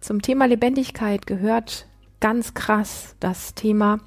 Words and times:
Zum 0.00 0.22
Thema 0.22 0.46
Lebendigkeit 0.46 1.26
gehört 1.26 1.86
ganz 2.20 2.54
krass 2.54 3.14
das 3.20 3.54
Thema 3.54 4.00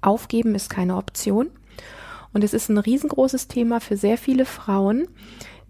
Aufgeben 0.00 0.54
ist 0.54 0.70
keine 0.70 0.96
Option. 0.96 1.50
Und 2.32 2.44
es 2.44 2.54
ist 2.54 2.68
ein 2.68 2.78
riesengroßes 2.78 3.48
Thema 3.48 3.80
für 3.80 3.96
sehr 3.96 4.18
viele 4.18 4.44
Frauen, 4.44 5.08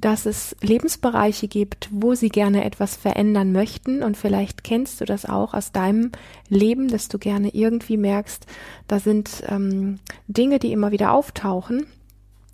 dass 0.00 0.26
es 0.26 0.54
Lebensbereiche 0.60 1.48
gibt, 1.48 1.88
wo 1.90 2.14
sie 2.14 2.28
gerne 2.28 2.64
etwas 2.64 2.96
verändern 2.96 3.52
möchten. 3.52 4.02
Und 4.02 4.16
vielleicht 4.16 4.64
kennst 4.64 5.00
du 5.00 5.04
das 5.04 5.24
auch 5.24 5.54
aus 5.54 5.72
deinem 5.72 6.12
Leben, 6.48 6.88
dass 6.88 7.08
du 7.08 7.18
gerne 7.18 7.54
irgendwie 7.54 7.96
merkst, 7.96 8.46
da 8.86 9.00
sind 9.00 9.42
ähm, 9.46 9.98
Dinge, 10.26 10.58
die 10.58 10.72
immer 10.72 10.92
wieder 10.92 11.12
auftauchen 11.12 11.86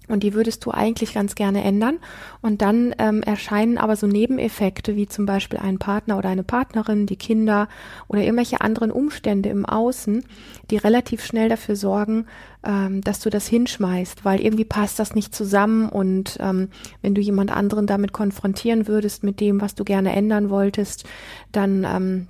und 0.08 0.22
die 0.22 0.34
würdest 0.34 0.64
du 0.64 0.70
eigentlich 0.70 1.14
ganz 1.14 1.34
gerne 1.34 1.64
ändern. 1.64 1.98
Und 2.42 2.62
dann 2.62 2.94
ähm, 2.98 3.22
erscheinen 3.22 3.78
aber 3.78 3.96
so 3.96 4.06
Nebeneffekte 4.06 4.96
wie 4.96 5.06
zum 5.06 5.26
Beispiel 5.26 5.58
ein 5.58 5.78
Partner 5.78 6.18
oder 6.18 6.28
eine 6.28 6.42
Partnerin, 6.42 7.06
die 7.06 7.16
Kinder 7.16 7.68
oder 8.08 8.22
irgendwelche 8.22 8.60
anderen 8.60 8.90
Umstände 8.90 9.48
im 9.48 9.64
Außen, 9.64 10.24
die 10.70 10.76
relativ 10.76 11.24
schnell 11.24 11.48
dafür 11.48 11.76
sorgen, 11.76 12.26
ähm, 12.64 13.00
dass 13.00 13.20
du 13.20 13.30
das 13.30 13.46
hinschmeißt, 13.46 14.24
weil 14.24 14.40
irgendwie 14.40 14.64
passt 14.64 14.98
das 14.98 15.14
nicht 15.14 15.34
zusammen. 15.34 15.88
Und 15.88 16.36
ähm, 16.40 16.68
wenn 17.00 17.14
du 17.14 17.20
jemand 17.20 17.50
anderen 17.50 17.86
damit 17.86 18.12
konfrontieren 18.12 18.86
würdest 18.86 19.24
mit 19.24 19.40
dem, 19.40 19.60
was 19.60 19.74
du 19.74 19.84
gerne 19.84 20.14
ändern 20.14 20.50
wolltest, 20.50 21.04
dann 21.50 21.84
ähm, 21.84 22.28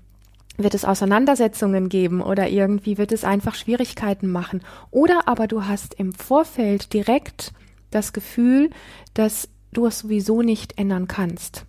wird 0.57 0.75
es 0.75 0.85
Auseinandersetzungen 0.85 1.89
geben 1.89 2.21
oder 2.21 2.49
irgendwie 2.49 2.99
wird 2.99 3.11
es 3.11 3.25
einfach 3.25 3.57
Schwierigkeiten 3.57 4.31
machen. 4.31 4.63
Oder 4.93 5.27
aber 5.27 5.49
du 5.49 5.65
hast 5.65 5.95
im 5.95 6.13
Vorfeld 6.13 6.93
direkt 6.93 7.53
das 7.95 8.13
Gefühl, 8.13 8.71
dass 9.15 9.49
du 9.73 9.87
es 9.87 10.01
sowieso 10.01 10.43
nicht 10.43 10.79
ändern 10.79 11.09
kannst. 11.09 11.67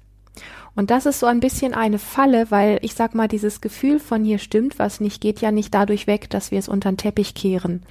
Und 0.76 0.92
das 0.92 1.06
ist 1.06 1.20
so 1.20 1.26
ein 1.26 1.40
bisschen 1.40 1.74
eine 1.74 2.00
Falle, 2.00 2.52
weil 2.52 2.80
ich 2.82 2.96
sag 2.96 3.16
mal, 3.16 3.30
dieses 3.30 3.62
Gefühl 3.62 4.00
von 4.00 4.26
hier 4.26 4.40
stimmt 4.40 4.78
was 4.78 5.00
nicht, 5.00 5.22
geht 5.22 5.40
ja 5.40 5.52
nicht 5.52 5.74
dadurch 5.74 6.06
weg, 6.06 6.30
dass 6.30 6.52
wir 6.52 6.60
es 6.60 6.68
unter 6.68 6.92
den 6.92 6.98
Teppich 6.98 7.34
kehren. 7.34 7.84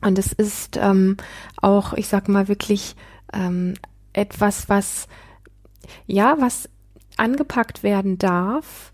Und 0.00 0.18
es 0.18 0.32
ist 0.32 0.78
ähm, 0.80 1.16
auch, 1.60 1.92
ich 1.94 2.08
sag 2.08 2.28
mal, 2.28 2.48
wirklich 2.48 2.94
ähm, 3.32 3.74
etwas, 4.12 4.68
was, 4.68 5.08
ja, 6.06 6.36
was 6.38 6.68
angepackt 7.16 7.82
werden 7.82 8.18
darf. 8.18 8.92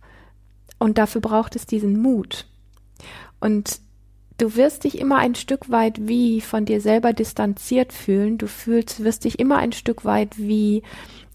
Und 0.79 0.97
dafür 0.99 1.21
braucht 1.21 1.57
es 1.57 1.67
diesen 1.67 2.01
Mut. 2.01 2.47
Und 3.41 3.81
du 4.39 4.55
wirst 4.57 4.85
dich 4.85 4.99
immer 4.99 5.19
ein 5.19 5.35
Stück 5.35 5.71
weit 5.71 6.09
wie 6.09 6.41
von 6.41 6.65
dir 6.65 6.81
selber 6.81 7.13
distanziert 7.13 7.93
fühlen. 7.93 8.39
Du 8.39 8.47
fühlst, 8.47 9.05
wirst 9.05 9.25
dich 9.25 9.39
immer 9.39 9.59
ein 9.59 9.73
Stück 9.73 10.05
weit 10.05 10.39
wie, 10.39 10.83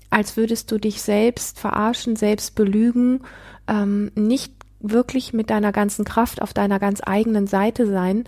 als 0.10 0.36
würdest 0.38 0.72
du 0.72 0.80
dich 0.80 1.02
selbst 1.02 1.60
verarschen, 1.60 2.16
selbst 2.16 2.56
belügen, 2.56 3.22
ähm, 3.68 4.12
nicht 4.16 4.54
wirklich 4.80 5.34
mit 5.34 5.50
deiner 5.50 5.72
ganzen 5.72 6.06
Kraft 6.06 6.42
auf 6.42 6.54
deiner 6.54 6.80
ganz 6.80 7.02
eigenen 7.06 7.48
Seite 7.48 7.88
sein, 7.88 8.26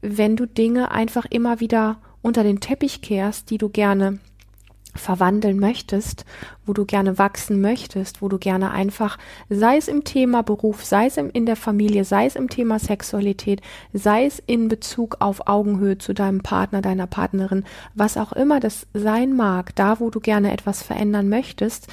wenn 0.00 0.36
du 0.36 0.46
Dinge 0.46 0.90
einfach 0.90 1.26
immer 1.28 1.60
wieder 1.60 1.98
unter 2.22 2.42
den 2.42 2.60
Teppich 2.60 3.02
kehrst, 3.02 3.50
die 3.50 3.58
du 3.58 3.68
gerne 3.68 4.18
verwandeln 4.94 5.58
möchtest, 5.58 6.24
wo 6.66 6.72
du 6.72 6.84
gerne 6.84 7.18
wachsen 7.18 7.60
möchtest, 7.60 8.20
wo 8.22 8.28
du 8.28 8.38
gerne 8.38 8.70
einfach, 8.70 9.18
sei 9.48 9.76
es 9.76 9.88
im 9.88 10.04
Thema 10.04 10.42
Beruf, 10.42 10.84
sei 10.84 11.06
es 11.06 11.16
in 11.16 11.46
der 11.46 11.56
Familie, 11.56 12.04
sei 12.04 12.26
es 12.26 12.36
im 12.36 12.48
Thema 12.48 12.78
Sexualität, 12.78 13.60
sei 13.92 14.26
es 14.26 14.42
in 14.46 14.68
Bezug 14.68 15.16
auf 15.20 15.46
Augenhöhe 15.46 15.98
zu 15.98 16.12
deinem 16.14 16.42
Partner, 16.42 16.82
deiner 16.82 17.06
Partnerin, 17.06 17.64
was 17.94 18.16
auch 18.16 18.32
immer 18.32 18.60
das 18.60 18.86
sein 18.94 19.34
mag, 19.34 19.74
da 19.76 20.00
wo 20.00 20.10
du 20.10 20.20
gerne 20.20 20.52
etwas 20.52 20.82
verändern 20.82 21.28
möchtest, 21.28 21.88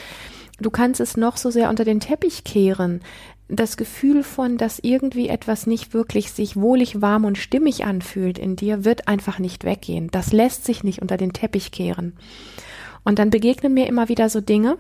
du 0.60 0.70
kannst 0.70 1.00
es 1.00 1.18
noch 1.18 1.38
so 1.38 1.52
sehr 1.52 1.70
unter 1.70 1.86
den 1.86 2.00
Teppich 2.00 2.44
kehren. 2.44 3.02
Das 3.48 3.78
Gefühl 3.78 4.24
von, 4.24 4.58
dass 4.58 4.80
irgendwie 4.80 5.30
etwas 5.30 5.68
nicht 5.68 5.94
wirklich 5.94 6.32
sich 6.32 6.56
wohlig, 6.56 7.02
warm 7.02 7.26
und 7.26 7.38
stimmig 7.38 7.86
anfühlt 7.86 8.40
in 8.40 8.56
dir, 8.56 8.86
wird 8.86 9.08
einfach 9.08 9.38
nicht 9.38 9.66
weggehen. 9.66 10.10
Das 10.10 10.34
lässt 10.34 10.66
sich 10.66 10.84
nicht 10.84 11.00
unter 11.04 11.16
den 11.16 11.32
Teppich 11.32 11.72
kehren. 11.72 12.14
Und 13.06 13.20
dann 13.20 13.30
begegnen 13.30 13.74
mir 13.74 13.88
immer 13.88 14.10
wieder 14.10 14.28
so 14.28 14.42
Dinge, 14.42 14.78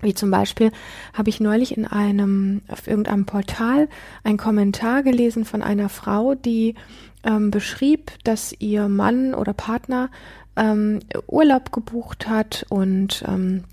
wie 0.00 0.14
zum 0.14 0.30
Beispiel 0.30 0.72
habe 1.12 1.28
ich 1.28 1.40
neulich 1.40 1.76
in 1.76 1.86
einem, 1.86 2.62
auf 2.68 2.86
irgendeinem 2.86 3.26
Portal 3.26 3.88
einen 4.24 4.38
Kommentar 4.38 5.02
gelesen 5.02 5.44
von 5.44 5.62
einer 5.62 5.90
Frau, 5.90 6.34
die 6.34 6.74
ähm, 7.22 7.50
beschrieb, 7.50 8.12
dass 8.24 8.54
ihr 8.58 8.88
Mann 8.88 9.34
oder 9.34 9.52
Partner 9.52 10.10
ähm, 10.56 11.00
Urlaub 11.26 11.72
gebucht 11.72 12.28
hat 12.28 12.64
und 12.70 13.24
ähm, 13.28 13.64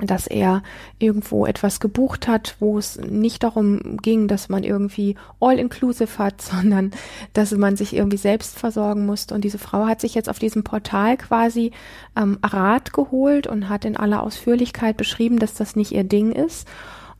dass 0.00 0.26
er 0.26 0.62
irgendwo 0.98 1.46
etwas 1.46 1.80
gebucht 1.80 2.28
hat, 2.28 2.56
wo 2.60 2.78
es 2.78 2.98
nicht 2.98 3.42
darum 3.42 3.96
ging, 3.98 4.28
dass 4.28 4.48
man 4.48 4.64
irgendwie 4.64 5.16
all-inclusive 5.40 6.18
hat, 6.18 6.40
sondern 6.42 6.92
dass 7.32 7.52
man 7.52 7.76
sich 7.76 7.94
irgendwie 7.94 8.16
selbst 8.16 8.58
versorgen 8.58 9.06
musste. 9.06 9.34
Und 9.34 9.42
diese 9.42 9.58
Frau 9.58 9.86
hat 9.86 10.00
sich 10.00 10.14
jetzt 10.14 10.28
auf 10.28 10.38
diesem 10.38 10.64
Portal 10.64 11.16
quasi 11.16 11.72
ähm, 12.16 12.38
Rat 12.42 12.92
geholt 12.92 13.46
und 13.46 13.68
hat 13.68 13.84
in 13.84 13.96
aller 13.96 14.22
Ausführlichkeit 14.22 14.96
beschrieben, 14.96 15.38
dass 15.38 15.54
das 15.54 15.76
nicht 15.76 15.92
ihr 15.92 16.04
Ding 16.04 16.32
ist. 16.32 16.68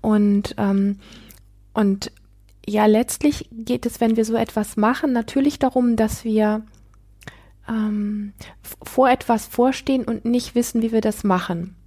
Und, 0.01 0.55
ähm, 0.59 0.99
und 1.73 2.13
ja, 2.67 2.87
letztlich 2.87 3.49
geht 3.53 3.87
es, 3.87 4.01
wenn 4.01 4.17
wir 4.17 4.25
so 4.25 4.37
etwas 4.37 4.77
machen, 4.77 5.13
natürlich 5.13 5.59
darum, 5.59 5.97
dass 5.97 6.25
wir 6.25 6.63
ähm, 7.69 8.33
vor 8.83 9.11
etwas 9.11 9.47
vorstehen 9.47 10.05
und 10.05 10.25
nicht 10.25 10.55
wissen, 10.55 10.83
wie 10.83 10.93
wir 10.93 11.01
das 11.01 11.25
machen. 11.25 11.78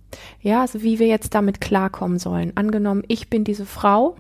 Ja, 0.42 0.62
also 0.62 0.82
wie 0.82 1.00
wir 1.00 1.08
jetzt 1.08 1.36
damit 1.36 1.62
klarkommen 1.62 2.20
sollen. 2.20 2.54
Angenommen, 2.56 3.04
ich 3.08 3.30
bin 3.30 3.44
diese 3.44 3.66
Frau, 3.66 4.16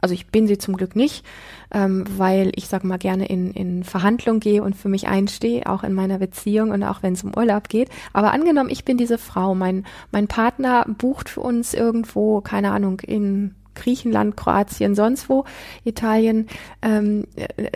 also 0.00 0.14
ich 0.14 0.26
bin 0.28 0.46
sie 0.46 0.58
zum 0.58 0.76
Glück 0.76 0.96
nicht, 0.96 1.24
ähm, 1.72 2.04
weil 2.16 2.52
ich 2.56 2.68
sag 2.68 2.84
mal 2.84 2.98
gerne 2.98 3.26
in, 3.26 3.52
in 3.52 3.84
Verhandlung 3.84 4.40
gehe 4.40 4.62
und 4.62 4.76
für 4.76 4.88
mich 4.88 5.08
einstehe, 5.08 5.66
auch 5.66 5.84
in 5.84 5.92
meiner 5.92 6.18
Beziehung 6.18 6.70
und 6.70 6.82
auch 6.82 7.02
wenn 7.02 7.14
es 7.14 7.24
um 7.24 7.36
Urlaub 7.36 7.68
geht. 7.68 7.88
Aber 8.12 8.32
angenommen, 8.32 8.70
ich 8.70 8.84
bin 8.84 8.96
diese 8.96 9.18
Frau, 9.18 9.54
mein, 9.54 9.84
mein 10.10 10.28
Partner 10.28 10.84
bucht 10.86 11.28
für 11.28 11.40
uns 11.40 11.74
irgendwo, 11.74 12.40
keine 12.40 12.72
Ahnung, 12.72 13.00
in 13.00 13.54
Griechenland, 13.74 14.36
Kroatien, 14.36 14.94
sonst 14.94 15.28
wo, 15.28 15.44
Italien, 15.84 16.48
ähm, 16.82 17.26
äh, 17.36 17.70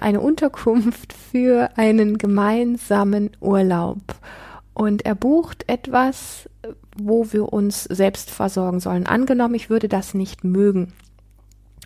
eine 0.00 0.20
Unterkunft 0.20 1.12
für 1.12 1.70
einen 1.76 2.16
gemeinsamen 2.16 3.30
Urlaub 3.40 4.00
und 4.74 5.04
er 5.04 5.14
bucht 5.14 5.64
etwas, 5.68 6.48
wo 6.96 7.32
wir 7.32 7.52
uns 7.52 7.84
selbst 7.84 8.30
versorgen 8.30 8.80
sollen. 8.80 9.06
Angenommen, 9.06 9.54
ich 9.54 9.70
würde 9.70 9.88
das 9.88 10.14
nicht 10.14 10.44
mögen. 10.44 10.92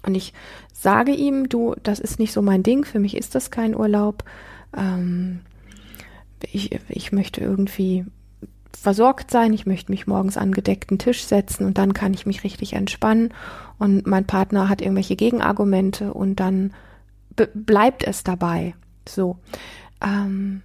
Und 0.04 0.14
ich 0.14 0.32
sage 0.72 1.12
ihm, 1.12 1.48
du, 1.48 1.74
das 1.83 1.98
ist 1.98 2.18
nicht 2.18 2.33
so 2.33 2.42
mein 2.42 2.62
Ding, 2.62 2.84
für 2.84 3.00
mich 3.00 3.16
ist 3.16 3.34
das 3.34 3.50
kein 3.50 3.74
Urlaub. 3.74 4.24
Ähm, 4.77 5.41
ich, 6.53 6.78
ich 6.88 7.12
möchte 7.12 7.41
irgendwie 7.41 8.04
versorgt 8.72 9.30
sein, 9.30 9.53
ich 9.53 9.66
möchte 9.66 9.91
mich 9.91 10.06
morgens 10.06 10.36
an 10.36 10.53
gedeckten 10.53 10.98
Tisch 10.98 11.24
setzen 11.24 11.65
und 11.65 11.78
dann 11.78 11.94
kann 11.94 12.15
ich 12.15 12.27
mich 12.27 12.44
richtig 12.44 12.74
entspannen. 12.74 13.33
Und 13.78 14.06
mein 14.06 14.27
Partner 14.27 14.68
hat 14.68 14.80
irgendwelche 14.80 15.16
Gegenargumente 15.16 16.15
und 16.15 16.36
dann 16.36 16.72
bleibt 17.54 18.04
es 18.04 18.22
dabei. 18.22 18.74
So. 19.09 19.38
Ähm, 20.00 20.62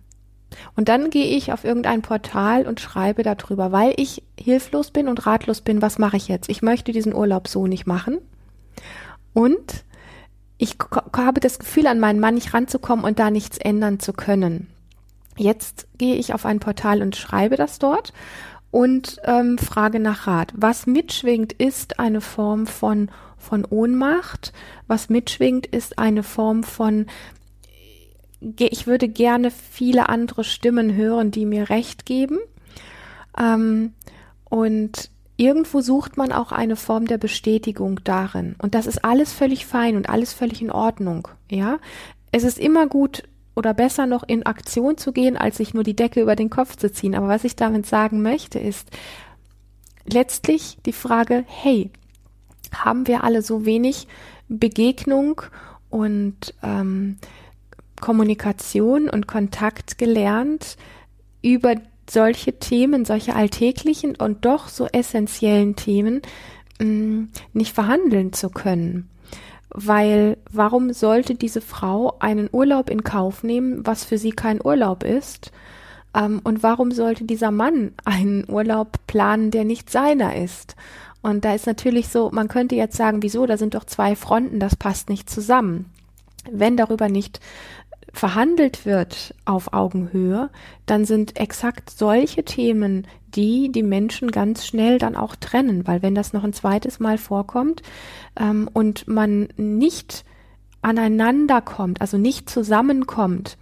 und 0.76 0.90
dann 0.90 1.10
gehe 1.10 1.36
ich 1.38 1.54
auf 1.54 1.64
irgendein 1.64 2.02
Portal 2.02 2.68
und 2.68 2.80
schreibe 2.80 3.24
darüber, 3.24 3.72
weil 3.72 3.94
ich 3.98 4.24
hilflos 4.40 4.92
bin 4.92 5.08
und 5.08 5.26
ratlos 5.26 5.62
bin, 5.62 5.82
was 5.82 5.98
mache 5.98 6.18
ich 6.18 6.28
jetzt? 6.28 6.50
Ich 6.50 6.62
möchte 6.62 6.92
diesen 6.92 7.14
Urlaub 7.14 7.48
so 7.48 7.68
nicht 7.68 7.88
machen. 7.88 8.18
Und 9.34 9.86
ich 10.58 10.76
habe 11.16 11.40
das 11.40 11.60
Gefühl, 11.60 11.88
an 11.88 12.00
meinen 12.00 12.20
Mann 12.20 12.36
nicht 12.36 12.54
ranzukommen 12.54 13.06
und 13.06 13.20
da 13.20 13.32
nichts 13.32 13.58
ändern 13.58 14.00
zu 14.00 14.14
können. 14.14 14.68
Jetzt 15.38 15.88
gehe 15.98 16.16
ich 16.16 16.34
auf 16.34 16.46
ein 16.46 16.60
Portal 16.60 17.02
und 17.02 17.16
schreibe 17.16 17.56
das 17.56 17.80
dort 17.80 18.14
und 18.70 19.20
ähm, 19.24 19.58
frage 19.58 20.00
nach 20.00 20.28
Rat. 20.28 20.54
Was 20.56 20.86
mitschwingt, 20.86 21.54
ist 21.54 22.00
eine 22.00 22.22
Form 22.22 22.68
von 22.68 23.10
von 23.42 23.66
Ohnmacht. 23.66 24.54
Was 24.88 25.10
mitschwingt, 25.10 25.66
ist 25.66 25.98
eine 25.98 26.24
Form 26.24 26.64
von 26.64 27.08
ich 28.58 28.88
würde 28.88 29.08
gerne 29.08 29.52
viele 29.52 30.10
andere 30.10 30.44
Stimmen 30.44 30.96
hören, 30.96 31.32
die 31.32 31.46
mir 31.46 31.70
Recht 31.70 32.06
geben. 32.06 32.40
Ähm, 33.38 33.94
und 34.50 35.10
irgendwo 35.38 35.82
sucht 35.82 36.18
man 36.18 36.32
auch 36.32 36.52
eine 36.52 36.76
Form 36.76 37.06
der 37.06 37.18
Bestätigung 37.18 38.02
darin. 38.04 38.56
Und 38.60 38.76
das 38.76 38.88
ist 38.88 39.06
alles 39.06 39.32
völlig 39.32 39.66
fein 39.66 39.96
und 39.96 40.10
alles 40.10 40.34
völlig 40.34 40.62
in 40.62 40.72
Ordnung. 40.72 41.28
Ja, 41.50 41.80
es 42.32 42.44
ist 42.44 42.60
immer 42.60 42.88
gut 42.88 43.24
oder 43.56 43.74
besser 43.74 44.06
noch 44.06 44.24
in 44.24 44.46
Aktion 44.46 44.98
zu 44.98 45.12
gehen, 45.12 45.38
als 45.38 45.58
sich 45.58 45.74
nur 45.74 45.84
die 45.84 45.96
Decke 45.96 46.22
über 46.22 46.36
den 46.36 46.50
Kopf 46.50 46.78
zu 46.78 46.92
ziehen. 46.92 47.16
Aber 47.16 47.28
was 47.28 47.44
ich 47.44 47.56
damit 47.56 47.86
sagen 47.86 48.22
möchte, 48.22 48.60
ist 48.60 48.90
letztlich 50.06 50.78
die 50.86 50.94
Frage, 50.94 51.44
hey, 51.48 51.92
haben 52.74 53.08
wir 53.08 53.24
alle 53.24 53.42
so 53.42 53.66
wenig 53.66 54.08
Begegnung 54.48 55.42
und 55.90 56.54
ähm, 56.64 57.18
Kommunikation 58.02 59.10
und 59.10 59.28
Kontakt 59.28 59.98
gelernt 59.98 60.78
über 61.42 61.76
solche 62.10 62.60
Themen, 62.60 63.06
solche 63.06 63.36
alltäglichen 63.36 64.16
und 64.16 64.46
doch 64.46 64.68
so 64.68 64.88
essentiellen 64.88 65.76
Themen 65.76 66.22
mm, 66.80 67.24
nicht 67.54 67.74
verhandeln 67.74 68.34
zu 68.34 68.50
können. 68.50 69.10
Weil 69.70 70.38
warum 70.52 70.92
sollte 70.92 71.36
diese 71.36 71.62
Frau 71.62 72.18
einen 72.20 72.50
Urlaub 72.52 72.90
in 72.90 73.04
Kauf 73.04 73.44
nehmen, 73.44 73.86
was 73.86 74.04
für 74.04 74.18
sie 74.18 74.32
kein 74.32 74.60
Urlaub 74.62 75.04
ist? 75.04 75.52
Ähm, 76.14 76.42
und 76.44 76.64
warum 76.64 76.92
sollte 76.92 77.24
dieser 77.24 77.52
Mann 77.52 77.94
einen 78.04 78.50
Urlaub 78.50 78.98
planen, 79.08 79.52
der 79.52 79.64
nicht 79.64 79.90
seiner 79.90 80.36
ist? 80.36 80.76
Und 81.22 81.46
da 81.46 81.54
ist 81.54 81.68
natürlich 81.68 82.10
so, 82.10 82.32
man 82.34 82.48
könnte 82.48 82.76
jetzt 82.76 82.98
sagen, 82.98 83.22
wieso, 83.22 83.46
da 83.46 83.56
sind 83.56 83.76
doch 83.76 83.86
zwei 83.86 84.16
Fronten, 84.16 84.60
das 84.60 84.76
passt 84.76 85.10
nicht 85.10 85.30
zusammen. 85.30 85.86
Wenn 86.52 86.76
darüber 86.76 87.08
nicht 87.08 87.40
verhandelt 88.14 88.86
wird 88.86 89.34
auf 89.46 89.74
Augenhöhe, 89.74 90.50
dann 90.86 91.06
sind 91.06 91.40
exakt 91.40 91.90
solche 91.90 92.44
Themen, 92.44 93.08
die 93.36 93.72
die 93.72 93.84
Menschen 93.84 94.32
ganz 94.32 94.66
schnell 94.66 94.98
dann 94.98 95.16
auch 95.16 95.36
trennen, 95.36 95.88
weil 95.88 96.02
wenn 96.02 96.16
das 96.16 96.34
noch 96.34 96.44
ein 96.44 96.54
zweites 96.54 97.00
Mal 97.00 97.18
vorkommt 97.18 97.82
ähm, 98.40 98.70
und 98.74 99.08
man 99.08 99.48
nicht 99.56 100.26
aneinander 100.82 101.62
kommt, 101.62 102.02
also 102.02 102.18
nicht 102.18 102.50
zusammenkommt 102.50 103.58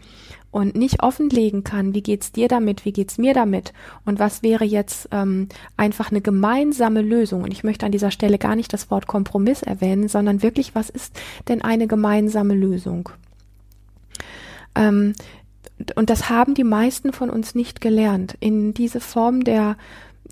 und 0.52 0.76
nicht 0.76 1.04
offenlegen 1.04 1.64
kann, 1.64 1.94
wie 1.94 2.02
geht's 2.02 2.32
dir 2.32 2.48
damit, 2.48 2.86
wie 2.86 2.94
geht's 2.94 3.18
mir 3.18 3.34
damit 3.34 3.74
und 4.06 4.20
was 4.20 4.42
wäre 4.42 4.66
jetzt 4.66 5.10
ähm, 5.12 5.48
einfach 5.78 6.10
eine 6.10 6.22
gemeinsame 6.22 7.02
Lösung. 7.02 7.44
Und 7.44 7.52
ich 7.52 7.64
möchte 7.64 7.86
an 7.86 7.92
dieser 7.92 8.12
Stelle 8.12 8.40
gar 8.40 8.56
nicht 8.56 8.74
das 8.74 8.90
Wort 8.90 9.06
Kompromiss 9.06 9.62
erwähnen, 9.62 10.08
sondern 10.08 10.42
wirklich, 10.42 10.74
was 10.74 10.90
ist 10.90 11.20
denn 11.48 11.62
eine 11.62 11.88
gemeinsame 11.88 12.56
Lösung? 12.56 13.10
Ähm, 14.76 15.14
und 15.96 16.10
das 16.10 16.30
haben 16.30 16.54
die 16.54 16.64
meisten 16.64 17.14
von 17.14 17.30
uns 17.30 17.56
nicht 17.56 17.82
gelernt. 17.82 18.36
In 18.40 18.74
diese 18.74 19.00
Form 19.00 19.44
der, 19.44 19.78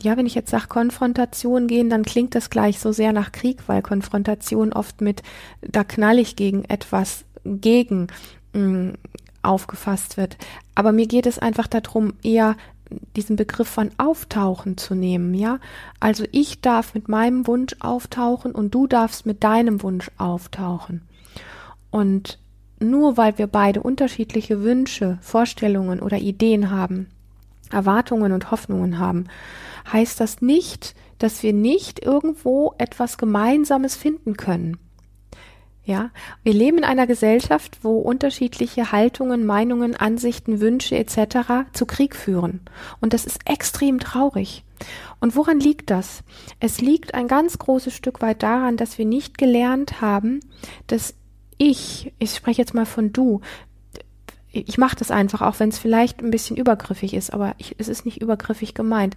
ja, 0.02 0.18
wenn 0.18 0.26
ich 0.26 0.36
jetzt 0.36 0.52
sage 0.52 0.68
Konfrontation 0.68 1.68
gehen, 1.68 1.90
dann 1.90 2.04
klingt 2.04 2.36
das 2.36 2.50
gleich 2.50 2.80
so 2.80 2.92
sehr 2.92 3.14
nach 3.14 3.32
Krieg, 3.32 3.60
weil 3.68 3.82
Konfrontation 3.82 4.74
oft 4.74 5.02
mit, 5.02 5.24
da 5.62 5.84
knall 5.84 6.20
ich 6.20 6.36
gegen 6.36 6.66
etwas 6.66 7.24
gegen 7.46 8.08
mh, 8.54 8.62
mm, 8.62 8.94
aufgefasst 9.42 10.18
wird. 10.18 10.38
Aber 10.76 10.92
mir 10.92 11.08
geht 11.08 11.26
es 11.26 11.40
einfach 11.40 11.68
darum, 11.68 12.14
eher 12.24 12.58
diesen 13.16 13.36
Begriff 13.36 13.68
von 13.68 13.92
Auftauchen 13.98 14.78
zu 14.78 14.96
nehmen, 14.96 15.34
ja? 15.34 15.60
Also 16.00 16.26
ich 16.32 16.62
darf 16.62 16.94
mit 16.94 17.10
meinem 17.10 17.48
Wunsch 17.48 17.76
auftauchen 17.80 18.54
und 18.54 18.74
du 18.74 18.88
darfst 18.88 19.26
mit 19.26 19.44
deinem 19.44 19.82
Wunsch 19.84 20.10
auftauchen. 20.18 21.02
Und 21.90 22.40
nur 22.80 23.18
weil 23.18 23.38
wir 23.38 23.48
beide 23.48 23.82
unterschiedliche 23.82 24.64
Wünsche, 24.64 25.18
Vorstellungen 25.22 26.00
oder 26.00 26.18
Ideen 26.18 26.72
haben, 26.72 27.08
Erwartungen 27.72 28.32
und 28.32 28.52
Hoffnungen 28.52 29.00
haben, 29.00 29.26
heißt 29.92 30.20
das 30.20 30.42
nicht, 30.42 30.96
dass 31.20 31.44
wir 31.44 31.54
nicht 31.54 32.04
irgendwo 32.06 32.74
etwas 32.78 33.18
Gemeinsames 33.18 33.96
finden 33.96 34.38
können. 34.38 34.78
Ja, 35.84 36.12
wir 36.44 36.54
leben 36.54 36.80
in 36.80 36.84
einer 36.84 37.08
Gesellschaft, 37.08 37.80
wo 37.82 38.00
unterschiedliche 38.00 38.92
Haltungen, 38.92 39.46
Meinungen, 39.46 39.96
Ansichten, 39.96 40.60
Wünsche 40.60 40.98
etc. 40.98 41.70
zu 41.72 41.86
Krieg 41.86 42.14
führen. 42.14 42.60
Und 43.00 43.14
das 43.14 43.26
ist 43.26 43.40
extrem 43.46 44.02
traurig. 44.02 44.66
Und 45.22 45.38
woran 45.38 45.62
liegt 45.62 45.90
das? 45.90 46.24
Es 46.60 46.82
liegt 46.82 47.14
ein 47.14 47.30
ganz 47.30 47.58
großes 47.58 47.94
Stück 47.94 48.22
weit 48.22 48.44
daran, 48.44 48.76
dass 48.76 48.98
wir 48.98 49.06
nicht 49.06 49.38
gelernt 49.38 50.02
haben, 50.02 50.42
dass 50.88 51.14
ich, 51.58 52.14
ich 52.20 52.36
spreche 52.36 52.62
jetzt 52.62 52.74
mal 52.74 52.86
von 52.86 53.12
du, 53.14 53.42
ich 54.52 54.78
mache 54.78 54.96
das 54.96 55.12
einfach, 55.12 55.42
auch 55.42 55.60
wenn 55.60 55.70
es 55.70 55.78
vielleicht 55.78 56.22
ein 56.22 56.32
bisschen 56.32 56.58
übergriffig 56.58 57.14
ist, 57.14 57.34
aber 57.34 57.56
ich, 57.58 57.76
es 57.78 57.88
ist 57.88 58.06
nicht 58.06 58.22
übergriffig 58.22 58.74
gemeint, 58.74 59.16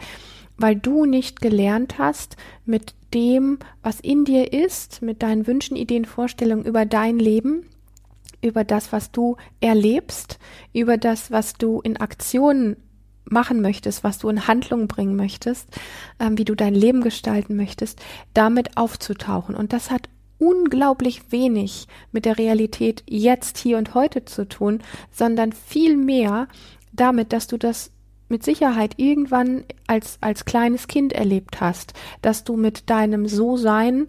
weil 0.56 0.76
du 0.76 1.06
nicht 1.06 1.40
gelernt 1.40 1.98
hast, 1.98 2.36
mit 2.64 2.94
dem, 3.14 3.58
was 3.82 4.00
in 4.00 4.24
dir 4.24 4.52
ist, 4.52 5.02
mit 5.02 5.22
deinen 5.22 5.46
Wünschen, 5.46 5.76
Ideen, 5.76 6.04
Vorstellungen 6.04 6.64
über 6.64 6.84
dein 6.84 7.18
Leben, 7.18 7.66
über 8.42 8.64
das, 8.64 8.92
was 8.92 9.10
du 9.10 9.36
erlebst, 9.60 10.38
über 10.72 10.98
das, 10.98 11.30
was 11.30 11.54
du 11.54 11.80
in 11.80 11.96
Aktionen 11.96 12.76
machen 13.24 13.62
möchtest, 13.62 14.02
was 14.02 14.18
du 14.18 14.28
in 14.28 14.46
Handlung 14.48 14.88
bringen 14.88 15.16
möchtest, 15.16 15.68
ähm, 16.18 16.36
wie 16.36 16.44
du 16.44 16.54
dein 16.54 16.74
Leben 16.74 17.00
gestalten 17.00 17.56
möchtest, 17.56 18.00
damit 18.34 18.76
aufzutauchen. 18.76 19.54
Und 19.54 19.72
das 19.72 19.90
hat 19.90 20.08
unglaublich 20.40 21.30
wenig 21.30 21.86
mit 22.10 22.24
der 22.24 22.38
Realität 22.38 23.04
jetzt, 23.08 23.58
hier 23.58 23.78
und 23.78 23.94
heute 23.94 24.24
zu 24.24 24.48
tun, 24.48 24.82
sondern 25.12 25.52
viel 25.52 25.96
mehr 25.96 26.48
damit, 26.92 27.32
dass 27.32 27.46
du 27.46 27.56
das 27.56 27.92
mit 28.28 28.44
Sicherheit 28.44 28.94
irgendwann 28.96 29.64
als, 29.86 30.18
als 30.20 30.44
kleines 30.44 30.88
Kind 30.88 31.12
erlebt 31.12 31.60
hast, 31.60 31.94
dass 32.22 32.44
du 32.44 32.56
mit 32.56 32.88
deinem 32.88 33.26
So-Sein 33.26 34.06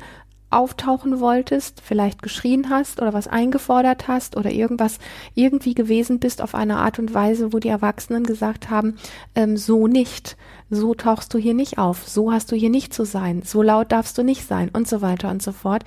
auftauchen 0.51 1.19
wolltest, 1.19 1.81
vielleicht 1.81 2.21
geschrien 2.21 2.69
hast 2.69 3.01
oder 3.01 3.13
was 3.13 3.27
eingefordert 3.27 4.07
hast 4.07 4.35
oder 4.35 4.51
irgendwas 4.51 4.99
irgendwie 5.33 5.73
gewesen 5.73 6.19
bist 6.19 6.41
auf 6.41 6.55
eine 6.55 6.77
Art 6.77 6.99
und 6.99 7.13
Weise, 7.13 7.53
wo 7.53 7.59
die 7.59 7.69
Erwachsenen 7.69 8.23
gesagt 8.23 8.69
haben, 8.69 8.97
ähm, 9.33 9.57
so 9.57 9.87
nicht, 9.87 10.37
so 10.69 10.93
tauchst 10.93 11.33
du 11.33 11.37
hier 11.37 11.53
nicht 11.53 11.77
auf, 11.77 12.07
so 12.07 12.31
hast 12.31 12.51
du 12.51 12.55
hier 12.55 12.69
nicht 12.69 12.93
zu 12.93 13.05
sein, 13.05 13.41
so 13.43 13.61
laut 13.61 13.91
darfst 13.91 14.17
du 14.17 14.23
nicht 14.23 14.45
sein 14.45 14.69
und 14.69 14.87
so 14.87 15.01
weiter 15.01 15.29
und 15.29 15.41
so 15.41 15.53
fort, 15.53 15.85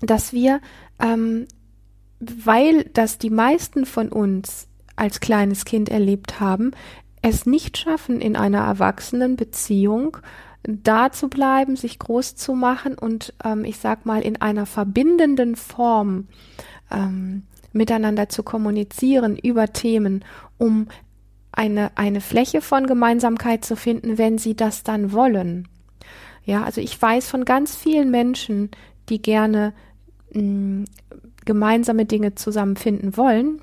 dass 0.00 0.32
wir, 0.32 0.60
ähm, 0.98 1.46
weil 2.20 2.84
das 2.92 3.18
die 3.18 3.30
meisten 3.30 3.84
von 3.86 4.08
uns 4.08 4.66
als 4.96 5.20
kleines 5.20 5.64
Kind 5.64 5.88
erlebt 5.88 6.40
haben, 6.40 6.72
es 7.22 7.46
nicht 7.46 7.78
schaffen, 7.78 8.20
in 8.20 8.36
einer 8.36 8.58
erwachsenen 8.58 9.36
Beziehung 9.36 10.18
da 10.64 11.10
zu 11.10 11.28
bleiben, 11.28 11.76
sich 11.76 11.98
groß 11.98 12.36
zu 12.36 12.54
machen 12.54 12.96
und 12.96 13.34
ähm, 13.44 13.64
ich 13.64 13.78
sag 13.78 14.06
mal 14.06 14.22
in 14.22 14.40
einer 14.40 14.66
verbindenden 14.66 15.56
Form 15.56 16.28
ähm, 16.90 17.44
miteinander 17.72 18.28
zu 18.28 18.42
kommunizieren 18.42 19.36
über 19.36 19.72
Themen, 19.72 20.24
um 20.58 20.88
eine, 21.50 21.90
eine 21.96 22.20
Fläche 22.20 22.60
von 22.60 22.86
Gemeinsamkeit 22.86 23.64
zu 23.64 23.76
finden, 23.76 24.18
wenn 24.18 24.38
sie 24.38 24.54
das 24.54 24.82
dann 24.84 25.12
wollen. 25.12 25.68
Ja, 26.44 26.64
also 26.64 26.80
ich 26.80 27.00
weiß 27.00 27.28
von 27.28 27.44
ganz 27.44 27.76
vielen 27.76 28.10
Menschen, 28.10 28.70
die 29.08 29.20
gerne 29.20 29.72
mh, 30.32 30.42
mm, 30.42 30.84
gemeinsame 31.44 32.06
Dinge 32.06 32.36
zusammenfinden 32.36 33.16
wollen, 33.16 33.60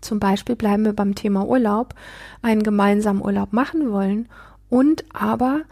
zum 0.00 0.18
Beispiel 0.18 0.56
bleiben 0.56 0.84
wir 0.84 0.92
beim 0.92 1.14
Thema 1.14 1.46
Urlaub, 1.46 1.94
einen 2.42 2.62
gemeinsamen 2.62 3.22
Urlaub 3.22 3.52
machen 3.52 3.90
wollen 3.92 4.28
und 4.68 5.04
aber 5.12 5.62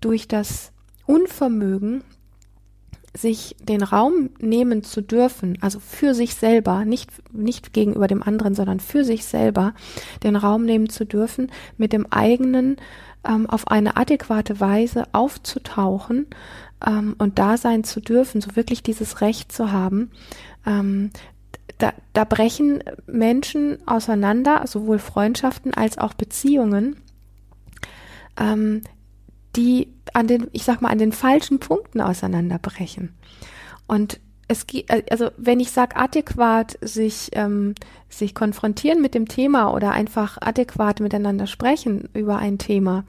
durch 0.00 0.28
das 0.28 0.72
Unvermögen, 1.06 2.04
sich 3.16 3.56
den 3.60 3.82
Raum 3.82 4.30
nehmen 4.38 4.84
zu 4.84 5.00
dürfen, 5.00 5.58
also 5.60 5.80
für 5.80 6.14
sich 6.14 6.34
selber, 6.34 6.84
nicht, 6.84 7.10
nicht 7.32 7.72
gegenüber 7.72 8.06
dem 8.06 8.22
anderen, 8.22 8.54
sondern 8.54 8.80
für 8.80 9.04
sich 9.04 9.24
selber, 9.24 9.74
den 10.22 10.36
Raum 10.36 10.64
nehmen 10.64 10.88
zu 10.88 11.04
dürfen, 11.04 11.50
mit 11.76 11.92
dem 11.92 12.06
eigenen 12.12 12.76
ähm, 13.24 13.48
auf 13.48 13.68
eine 13.68 13.96
adäquate 13.96 14.60
Weise 14.60 15.04
aufzutauchen 15.12 16.26
ähm, 16.86 17.16
und 17.18 17.38
da 17.38 17.56
sein 17.56 17.82
zu 17.82 18.00
dürfen, 18.00 18.40
so 18.40 18.54
wirklich 18.56 18.82
dieses 18.82 19.20
Recht 19.20 19.52
zu 19.52 19.72
haben, 19.72 20.10
ähm, 20.66 21.10
da, 21.78 21.92
da 22.12 22.24
brechen 22.24 22.82
Menschen 23.06 23.78
auseinander, 23.86 24.66
sowohl 24.66 24.98
Freundschaften 24.98 25.72
als 25.74 25.96
auch 25.98 26.14
Beziehungen, 26.14 26.96
ähm, 28.38 28.82
die 29.56 29.92
an 30.12 30.26
den, 30.26 30.48
ich 30.52 30.64
sag 30.64 30.80
mal, 30.80 30.90
an 30.90 30.98
den 30.98 31.12
falschen 31.12 31.58
Punkten 31.58 32.00
auseinanderbrechen. 32.00 33.14
Und 33.86 34.20
es 34.48 34.66
geht, 34.66 34.90
also 35.12 35.30
wenn 35.36 35.60
ich 35.60 35.70
sage 35.70 35.96
adäquat 35.96 36.78
sich 36.80 37.30
ähm, 37.32 37.74
sich 38.08 38.34
konfrontieren 38.34 39.02
mit 39.02 39.14
dem 39.14 39.28
Thema 39.28 39.74
oder 39.74 39.92
einfach 39.92 40.38
adäquat 40.40 41.00
miteinander 41.00 41.46
sprechen 41.46 42.08
über 42.14 42.38
ein 42.38 42.56
Thema 42.56 43.04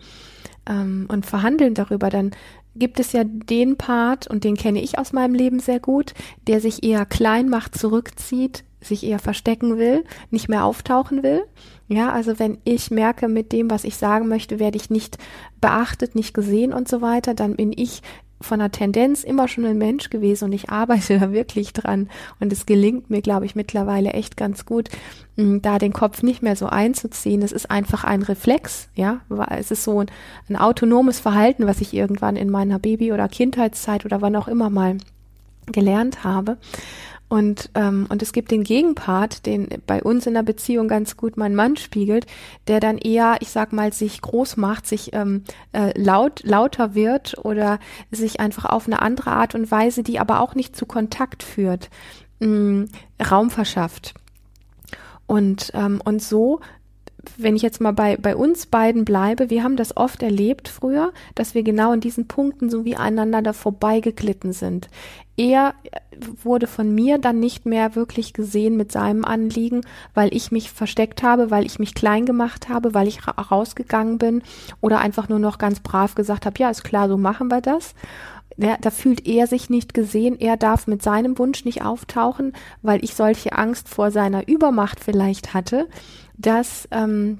ähm, 0.67 1.08
und 1.10 1.25
verhandeln 1.25 1.74
darüber, 1.74 2.10
dann 2.10 2.31
gibt 2.79 3.00
es 3.00 3.12
ja 3.12 3.24
den 3.24 3.77
Part, 3.77 4.27
und 4.27 4.43
den 4.43 4.55
kenne 4.55 4.81
ich 4.81 4.98
aus 4.98 5.13
meinem 5.13 5.36
Leben 5.36 5.59
sehr 5.59 5.79
gut, 5.79 6.13
der 6.48 6.62
sich 6.62 6.83
eher 6.83 7.05
klein 7.05 7.50
macht, 7.50 7.77
zurückzieht, 7.77 8.63
sich 8.81 9.03
eher 9.03 9.19
verstecken 9.19 9.77
will, 9.77 10.05
nicht 10.31 10.50
mehr 10.50 10.63
auftauchen 10.63 11.21
will. 11.21 11.43
Ja, 11.88 12.12
also 12.12 12.39
wenn 12.39 12.59
ich 12.63 12.91
merke, 12.91 13.27
mit 13.27 13.51
dem, 13.51 13.69
was 13.69 13.83
ich 13.83 13.98
sagen 13.98 14.27
möchte, 14.27 14.59
werde 14.59 14.77
ich 14.77 14.89
nicht 14.89 15.17
beachtet, 15.59 16.15
nicht 16.15 16.33
gesehen 16.33 16.74
und 16.74 16.88
so 16.88 17.01
weiter, 17.01 17.33
dann 17.33 17.55
bin 17.55 17.74
ich 17.75 18.01
von 18.41 18.60
der 18.60 18.72
Tendenz 18.72 19.24
immer 19.24 19.48
schon 19.48 19.65
ein 19.65 19.77
Mensch 19.77 20.10
gewesen 20.10 20.46
und 20.46 20.53
ich 20.53 20.69
arbeite 20.69 21.19
da 21.19 21.31
wirklich 21.31 21.74
dran. 21.74 22.10
Und 22.39 22.53
es 22.53 22.65
gelingt 22.65 23.10
mir, 23.10 23.22
glaube 23.22 23.46
ich, 23.46 23.55
mittlerweile 23.55 24.13
echt 24.13 24.38
ganz 24.38 24.65
gut, 24.65 24.89
da 25.36 25.79
den 25.79 25.93
Kopf 25.93 26.22
nicht 26.22 26.41
mehr 26.41 26.55
so 26.55 26.67
einzuziehen. 26.67 27.41
Es 27.41 27.51
ist 27.51 27.72
einfach 27.72 28.03
ein 28.03 28.24
Reflex, 28.24 28.89
ja. 28.96 29.22
Es 29.50 29.72
ist 29.72 29.84
so 29.84 30.01
ein, 30.01 30.08
ein 30.50 30.58
autonomes 30.58 31.19
Verhalten, 31.19 31.65
was 31.65 31.81
ich 31.81 31.93
irgendwann 31.93 32.36
in 32.36 32.50
meiner 32.50 32.79
Baby- 32.79 33.13
oder 33.13 33.29
Kindheitszeit 33.29 34.05
oder 34.05 34.22
wann 34.22 34.36
auch 34.36 34.48
immer 34.48 34.69
mal 34.69 34.98
gelernt 35.72 36.24
habe. 36.24 36.58
Und, 37.29 37.69
ähm, 37.75 38.07
und 38.09 38.24
es 38.24 38.33
gibt 38.33 38.50
den 38.50 38.63
Gegenpart, 38.63 39.45
den 39.45 39.69
bei 39.86 40.01
uns 40.01 40.25
in 40.25 40.33
der 40.33 40.41
Beziehung 40.41 40.88
ganz 40.88 41.15
gut 41.15 41.38
mein 41.38 41.53
Mann 41.53 41.77
spiegelt, 41.77 42.25
der 42.67 42.79
dann 42.79 42.98
eher, 42.98 43.38
ich 43.39 43.51
sag 43.51 43.71
mal, 43.71 43.93
sich 43.93 44.19
groß 44.21 44.57
macht, 44.57 44.88
sich 44.88 45.13
ähm, 45.13 45.43
äh, 45.71 45.98
laut, 45.98 46.41
lauter 46.43 46.95
wird 46.95 47.38
oder 47.45 47.79
sich 48.09 48.39
einfach 48.39 48.65
auf 48.65 48.88
eine 48.88 49.03
andere 49.03 49.29
Art 49.29 49.53
und 49.53 49.69
Weise, 49.69 50.01
die 50.01 50.19
aber 50.19 50.39
auch 50.41 50.55
nicht 50.55 50.75
zu 50.75 50.88
Kontakt 50.88 51.43
führt, 51.43 51.91
mh, 52.39 52.48
mm, 52.48 52.89
Raum 53.29 53.51
verschafft. 53.51 54.15
Und, 55.27 55.69
ähm, 55.75 56.01
und 56.03 56.24
so 56.24 56.59
wenn 57.38 57.55
ich 57.55 57.62
jetzt 57.62 57.81
mal 57.81 57.91
bei, 57.91 58.17
bei 58.17 58.36
uns 58.36 58.65
beiden 58.65 59.05
bleibe, 59.05 59.50
wir 59.50 59.63
haben 59.63 59.75
das 59.75 59.95
oft 59.95 60.24
erlebt 60.24 60.67
früher, 60.67 61.12
dass 61.36 61.53
wir 61.53 61.63
genau 61.63 61.91
in 61.93 62.00
diesen 62.00 62.27
Punkten 62.27 62.69
so 62.69 62.86
wie 62.86 62.95
einander 62.95 63.53
vorbeigeglitten 63.53 64.53
sind. 64.53 64.89
Er 65.39 65.74
wurde 66.43 66.67
von 66.67 66.93
mir 66.93 67.17
dann 67.17 67.39
nicht 67.39 67.65
mehr 67.65 67.96
wirklich 67.96 68.34
gesehen 68.34 68.75
mit 68.75 68.91
seinem 68.91 69.24
Anliegen, 69.24 69.86
weil 70.13 70.36
ich 70.36 70.51
mich 70.51 70.69
versteckt 70.69 71.24
habe, 71.24 71.50
weil 71.50 71.65
ich 71.65 71.79
mich 71.79 71.96
klein 71.96 72.25
gemacht 72.25 72.67
habe, 72.67 72.93
weil 72.93 73.08
ich 73.08 73.25
ra 73.25 73.31
rausgegangen 73.41 74.17
bin 74.17 74.43
oder 74.81 75.00
einfach 75.00 75.29
nur 75.29 75.39
noch 75.39 75.58
ganz 75.58 75.79
brav 75.79 76.13
gesagt 76.13 76.46
habe, 76.46 76.60
ja, 76.60 76.69
ist 76.69 76.84
klar, 76.84 77.08
so 77.08 77.15
machen 77.15 77.48
wir 77.48 77.62
das. 77.62 77.96
Ja, 78.58 78.75
da 78.81 78.91
fühlt 78.91 79.25
er 79.25 79.48
sich 79.48 79.69
nicht 79.69 79.93
gesehen, 79.93 80.38
er 80.38 80.58
darf 80.58 80.88
mit 80.88 81.01
seinem 81.01 81.39
Wunsch 81.39 81.63
nicht 81.63 81.86
auftauchen, 81.86 82.51
weil 82.81 83.01
ich 83.01 83.15
solche 83.15 83.53
Angst 83.53 83.88
vor 83.88 84.12
seiner 84.12 84.46
Übermacht 84.50 85.00
vielleicht 85.00 85.53
hatte 85.53 85.88
dass, 86.39 86.88
ähm, 86.91 87.39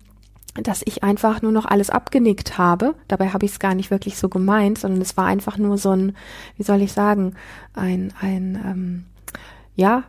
dass 0.56 0.82
ich 0.86 1.03
einfach 1.03 1.41
nur 1.41 1.51
noch 1.51 1.65
alles 1.65 1.89
abgenickt 1.89 2.58
habe. 2.58 2.96
Dabei 3.08 3.29
habe 3.29 3.46
ich 3.46 3.51
es 3.51 3.60
gar 3.60 3.75
nicht 3.75 3.91
wirklich 3.91 4.18
so 4.18 4.29
gemeint, 4.29 4.79
sondern 4.79 5.01
es 5.01 5.15
war 5.15 5.25
einfach 5.25 5.58
nur 5.58 5.77
so 5.77 5.91
ein, 5.91 6.15
wie 6.58 6.63
soll 6.63 6.82
ich 6.82 6.94
sagen, 6.94 7.36
ein, 7.74 8.13
ein, 8.20 8.60
ähm, 8.65 9.06
ja, 9.75 10.03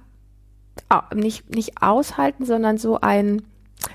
nicht, 1.15 1.55
nicht 1.55 1.83
aushalten, 1.83 2.45
sondern 2.47 2.79
so 2.79 3.01
ein, 3.01 3.43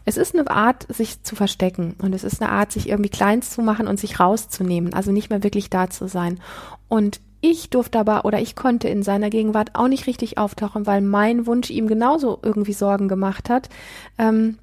es 0.06 0.18
ist 0.18 0.36
eine 0.36 0.50
Art, 0.50 0.86
sich 0.94 1.24
zu 1.24 1.36
verstecken 1.36 1.96
und 2.02 2.14
es 2.14 2.24
ist 2.24 2.42
eine 2.42 2.52
Art, 2.52 2.72
sich 2.72 2.90
irgendwie 2.90 3.10
klein 3.10 3.42
zu 3.42 3.62
machen 3.62 3.88
und 3.88 4.00
sich 4.00 4.20
rauszunehmen, 4.20 4.94
also 4.94 5.12
nicht 5.12 5.30
mehr 5.30 5.44
wirklich 5.44 5.70
da 5.70 5.90
zu 5.90 6.08
sein. 6.08 6.40
Und 6.88 7.22
ich 7.42 7.70
durfte 7.70 8.00
aber 8.00 8.26
oder 8.26 8.40
ich 8.42 8.56
konnte 8.56 8.88
in 8.88 9.04
seiner 9.04 9.30
Gegenwart 9.30 9.72
auch 9.74 9.88
nicht 9.88 10.08
richtig 10.08 10.38
auftauchen, 10.38 10.88
weil 10.88 11.02
mein 11.02 11.46
Wunsch 11.46 11.70
ihm 11.70 11.88
genauso 11.88 12.40
irgendwie 12.42 12.74
Sorgen 12.74 13.08
gemacht 13.08 13.50
hat. 13.50 13.70
Ähm, 14.18 14.58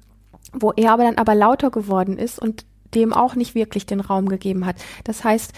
wo 0.53 0.71
er 0.71 0.91
aber 0.91 1.03
dann 1.03 1.17
aber 1.17 1.35
lauter 1.35 1.71
geworden 1.71 2.17
ist 2.17 2.39
und 2.39 2.65
dem 2.95 3.13
auch 3.13 3.35
nicht 3.35 3.55
wirklich 3.55 3.85
den 3.85 3.99
Raum 3.99 4.29
gegeben 4.29 4.65
hat. 4.65 4.75
Das 5.03 5.23
heißt, 5.23 5.51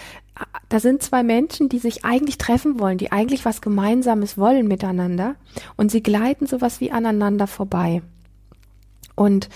da 0.68 0.80
sind 0.80 1.02
zwei 1.02 1.22
Menschen, 1.22 1.68
die 1.68 1.78
sich 1.78 2.04
eigentlich 2.04 2.38
treffen 2.38 2.78
wollen, 2.78 2.98
die 2.98 3.12
eigentlich 3.12 3.44
was 3.44 3.60
Gemeinsames 3.60 4.36
wollen 4.36 4.68
miteinander 4.68 5.36
und 5.76 5.90
sie 5.90 6.02
gleiten 6.02 6.46
sowas 6.46 6.80
wie 6.80 6.90
aneinander 6.90 7.46
vorbei. 7.46 8.02
Und 9.14 9.48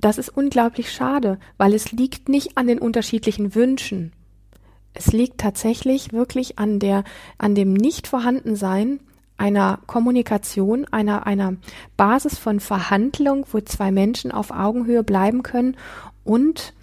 das 0.00 0.18
ist 0.18 0.30
unglaublich 0.30 0.90
schade, 0.90 1.38
weil 1.58 1.74
es 1.74 1.92
liegt 1.92 2.28
nicht 2.28 2.56
an 2.56 2.66
den 2.66 2.78
unterschiedlichen 2.78 3.54
Wünschen. 3.54 4.12
Es 4.94 5.12
liegt 5.12 5.38
tatsächlich 5.38 6.12
wirklich 6.12 6.58
an 6.58 6.78
der, 6.78 7.04
an 7.38 7.54
dem 7.54 7.72
Nicht-Vorhandensein 7.72 9.00
einer 9.36 9.80
Kommunikation, 9.86 10.86
einer, 10.90 11.26
einer 11.26 11.54
Basis 11.96 12.38
von 12.38 12.60
Verhandlung, 12.60 13.46
wo 13.50 13.60
zwei 13.60 13.90
Menschen 13.90 14.30
auf 14.32 14.50
Augenhöhe 14.50 15.02
bleiben 15.02 15.42
können 15.42 15.76
und 16.24 16.74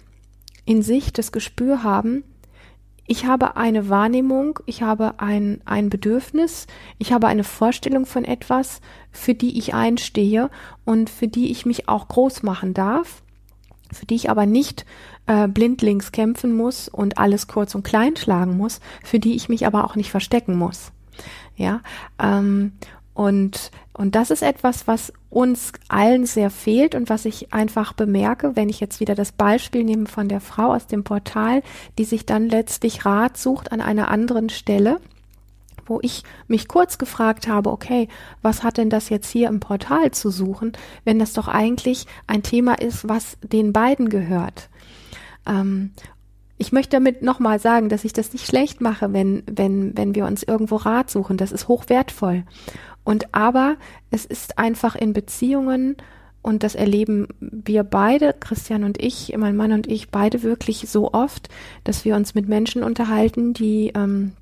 in 0.64 0.82
sich 0.82 1.12
das 1.12 1.32
Gespür 1.32 1.82
haben, 1.82 2.24
ich 3.12 3.26
habe 3.26 3.56
eine 3.56 3.88
Wahrnehmung, 3.88 4.60
ich 4.66 4.82
habe 4.82 5.14
ein, 5.18 5.60
ein 5.64 5.90
Bedürfnis, 5.90 6.68
ich 6.96 7.12
habe 7.12 7.26
eine 7.26 7.42
Vorstellung 7.42 8.06
von 8.06 8.24
etwas, 8.24 8.80
für 9.10 9.34
die 9.34 9.58
ich 9.58 9.74
einstehe 9.74 10.48
und 10.84 11.10
für 11.10 11.26
die 11.26 11.50
ich 11.50 11.66
mich 11.66 11.88
auch 11.88 12.06
groß 12.06 12.44
machen 12.44 12.72
darf, 12.72 13.24
für 13.90 14.06
die 14.06 14.14
ich 14.14 14.30
aber 14.30 14.46
nicht 14.46 14.86
äh, 15.26 15.48
blindlings 15.48 16.12
kämpfen 16.12 16.54
muss 16.56 16.88
und 16.88 17.18
alles 17.18 17.48
kurz 17.48 17.74
und 17.74 17.82
klein 17.82 18.14
schlagen 18.14 18.56
muss, 18.56 18.78
für 19.02 19.18
die 19.18 19.34
ich 19.34 19.48
mich 19.48 19.66
aber 19.66 19.82
auch 19.82 19.96
nicht 19.96 20.12
verstecken 20.12 20.56
muss. 20.56 20.92
Ja, 21.60 21.82
ähm, 22.18 22.72
und, 23.12 23.70
und 23.92 24.14
das 24.14 24.30
ist 24.30 24.42
etwas, 24.42 24.86
was 24.86 25.12
uns 25.28 25.72
allen 25.88 26.24
sehr 26.24 26.48
fehlt 26.48 26.94
und 26.94 27.10
was 27.10 27.26
ich 27.26 27.52
einfach 27.52 27.92
bemerke, 27.92 28.56
wenn 28.56 28.70
ich 28.70 28.80
jetzt 28.80 28.98
wieder 28.98 29.14
das 29.14 29.32
Beispiel 29.32 29.84
nehme 29.84 30.06
von 30.06 30.26
der 30.26 30.40
Frau 30.40 30.72
aus 30.72 30.86
dem 30.86 31.04
Portal, 31.04 31.62
die 31.98 32.04
sich 32.04 32.24
dann 32.24 32.48
letztlich 32.48 33.04
Rat 33.04 33.36
sucht 33.36 33.72
an 33.72 33.82
einer 33.82 34.10
anderen 34.10 34.48
Stelle, 34.48 35.02
wo 35.84 35.98
ich 36.00 36.22
mich 36.48 36.66
kurz 36.66 36.96
gefragt 36.96 37.46
habe, 37.46 37.70
okay, 37.70 38.08
was 38.40 38.62
hat 38.62 38.78
denn 38.78 38.88
das 38.88 39.10
jetzt 39.10 39.28
hier 39.28 39.48
im 39.48 39.60
Portal 39.60 40.12
zu 40.12 40.30
suchen, 40.30 40.72
wenn 41.04 41.18
das 41.18 41.34
doch 41.34 41.48
eigentlich 41.48 42.06
ein 42.26 42.42
Thema 42.42 42.80
ist, 42.80 43.06
was 43.06 43.36
den 43.42 43.74
beiden 43.74 44.08
gehört. 44.08 44.70
Ähm, 45.46 45.92
ich 46.60 46.72
möchte 46.72 46.90
damit 46.90 47.22
nochmal 47.22 47.58
sagen, 47.58 47.88
dass 47.88 48.04
ich 48.04 48.12
das 48.12 48.34
nicht 48.34 48.46
schlecht 48.46 48.82
mache, 48.82 49.14
wenn, 49.14 49.42
wenn, 49.50 49.96
wenn 49.96 50.14
wir 50.14 50.26
uns 50.26 50.42
irgendwo 50.42 50.76
Rat 50.76 51.10
suchen. 51.10 51.38
Das 51.38 51.52
ist 51.52 51.68
hochwertvoll. 51.68 52.44
Und 53.02 53.34
aber 53.34 53.76
es 54.10 54.26
ist 54.26 54.58
einfach 54.58 54.94
in 54.94 55.14
Beziehungen, 55.14 55.96
und 56.42 56.62
das 56.62 56.74
erleben 56.74 57.28
wir 57.40 57.82
beide, 57.82 58.34
Christian 58.38 58.84
und 58.84 59.02
ich, 59.02 59.34
mein 59.38 59.56
Mann 59.56 59.72
und 59.72 59.86
ich, 59.86 60.10
beide 60.10 60.42
wirklich 60.42 60.88
so 60.88 61.12
oft, 61.12 61.48
dass 61.84 62.04
wir 62.04 62.14
uns 62.14 62.34
mit 62.34 62.46
Menschen 62.46 62.82
unterhalten, 62.82 63.54
die 63.54 63.92
ähm, 63.94 64.32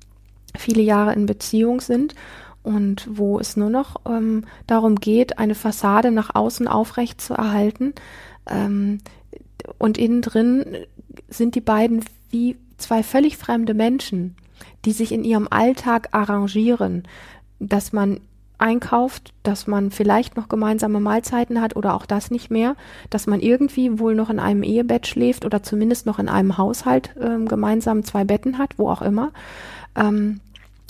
viele 0.57 0.81
Jahre 0.81 1.13
in 1.13 1.25
Beziehung 1.25 1.79
sind 1.79 2.15
und 2.63 3.07
wo 3.09 3.39
es 3.39 3.55
nur 3.55 3.69
noch 3.69 3.95
ähm, 4.05 4.43
darum 4.67 4.95
geht, 4.95 5.39
eine 5.39 5.55
Fassade 5.55 6.11
nach 6.11 6.35
außen 6.35 6.67
aufrecht 6.67 7.21
zu 7.21 7.33
erhalten. 7.33 7.93
Ähm, 8.45 8.99
und 9.77 9.97
innen 9.97 10.21
drin 10.21 10.65
sind 11.27 11.55
die 11.55 11.61
beiden 11.61 12.03
wie 12.29 12.57
zwei 12.77 13.03
völlig 13.03 13.37
fremde 13.37 13.73
Menschen, 13.73 14.35
die 14.85 14.91
sich 14.91 15.11
in 15.11 15.23
ihrem 15.23 15.47
Alltag 15.49 16.09
arrangieren, 16.11 17.03
dass 17.59 17.91
man 17.91 18.21
einkauft, 18.57 19.33
dass 19.43 19.67
man 19.67 19.89
vielleicht 19.89 20.35
noch 20.35 20.49
gemeinsame 20.49 20.99
Mahlzeiten 20.99 21.61
hat 21.61 21.75
oder 21.75 21.93
auch 21.93 22.05
das 22.05 22.29
nicht 22.29 22.51
mehr, 22.51 22.75
dass 23.09 23.25
man 23.25 23.39
irgendwie 23.39 23.99
wohl 23.99 24.15
noch 24.15 24.29
in 24.29 24.39
einem 24.39 24.63
Ehebett 24.63 25.07
schläft 25.07 25.45
oder 25.45 25.63
zumindest 25.63 26.05
noch 26.05 26.19
in 26.19 26.29
einem 26.29 26.57
Haushalt 26.57 27.15
ähm, 27.21 27.47
gemeinsam 27.47 28.03
zwei 28.03 28.25
Betten 28.25 28.57
hat, 28.57 28.77
wo 28.77 28.89
auch 28.89 29.01
immer. 29.01 29.31
Ähm, 29.95 30.41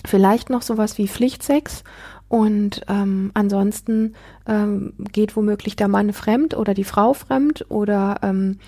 vielleicht 0.05 0.49
noch 0.49 0.63
sowas 0.63 0.97
wie 0.97 1.07
Pflichtsex. 1.07 1.83
Und 2.27 2.81
ähm, 2.88 3.31
ansonsten 3.33 4.13
ähm, 4.47 4.93
geht 5.11 5.35
womöglich 5.35 5.75
der 5.75 5.88
Mann 5.88 6.13
fremd 6.13 6.55
oder 6.55 6.75
die 6.75 6.83
Frau 6.83 7.13
fremd 7.13 7.65
oder 7.69 8.19
ähm, 8.21 8.59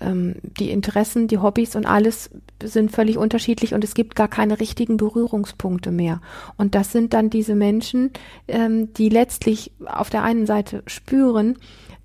ähm, 0.00 0.36
die 0.42 0.70
Interessen, 0.70 1.28
die 1.28 1.38
Hobbys 1.38 1.76
und 1.76 1.86
alles 1.86 2.30
sind 2.62 2.90
völlig 2.90 3.18
unterschiedlich 3.18 3.74
und 3.74 3.84
es 3.84 3.94
gibt 3.94 4.14
gar 4.16 4.28
keine 4.28 4.60
richtigen 4.60 4.96
Berührungspunkte 4.96 5.90
mehr. 5.90 6.20
Und 6.56 6.74
das 6.74 6.92
sind 6.92 7.12
dann 7.12 7.30
diese 7.30 7.54
Menschen, 7.54 8.10
ähm, 8.48 8.92
die 8.94 9.08
letztlich 9.08 9.72
auf 9.84 10.10
der 10.10 10.22
einen 10.22 10.46
Seite 10.46 10.82
spüren, 10.86 11.58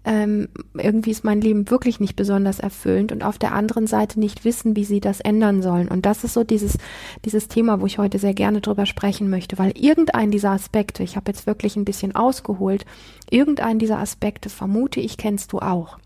ähm, 0.06 0.48
irgendwie 0.76 1.12
ist 1.12 1.24
mein 1.24 1.42
Leben 1.42 1.70
wirklich 1.70 2.00
nicht 2.00 2.16
besonders 2.16 2.60
erfüllend 2.60 3.12
und 3.12 3.24
auf 3.24 3.38
der 3.38 3.54
anderen 3.54 3.86
Seite 3.86 4.20
nicht 4.20 4.46
wissen, 4.46 4.76
wie 4.76 4.86
sie 4.86 5.02
das 5.02 5.20
ändern 5.20 5.62
sollen. 5.62 5.90
Und 5.90 6.06
das 6.06 6.24
ist 6.24 6.34
so 6.34 6.44
dieses, 6.44 6.78
dieses 7.26 7.50
Thema, 7.50 7.82
wo 7.82 7.86
ich 7.86 7.98
heute 7.98 8.18
sehr 8.18 8.34
gerne 8.34 8.62
drüber 8.62 8.86
sprechen 8.86 9.30
möchte, 9.30 9.58
weil 9.58 9.74
irgendein 9.78 10.32
dieser 10.32 10.52
Aspekte, 10.52 11.04
ich 11.04 11.16
habe 11.18 11.32
jetzt 11.32 11.48
wirklich 11.48 11.76
ein 11.76 11.86
bisschen 11.86 12.16
ausgeholt, 12.16 12.86
irgendein 13.30 13.78
dieser 13.78 14.00
Aspekte 14.00 14.50
vermute 14.50 15.02
ich, 15.02 15.18
kennst 15.18 15.52
du 15.52 15.60
auch. 15.60 16.00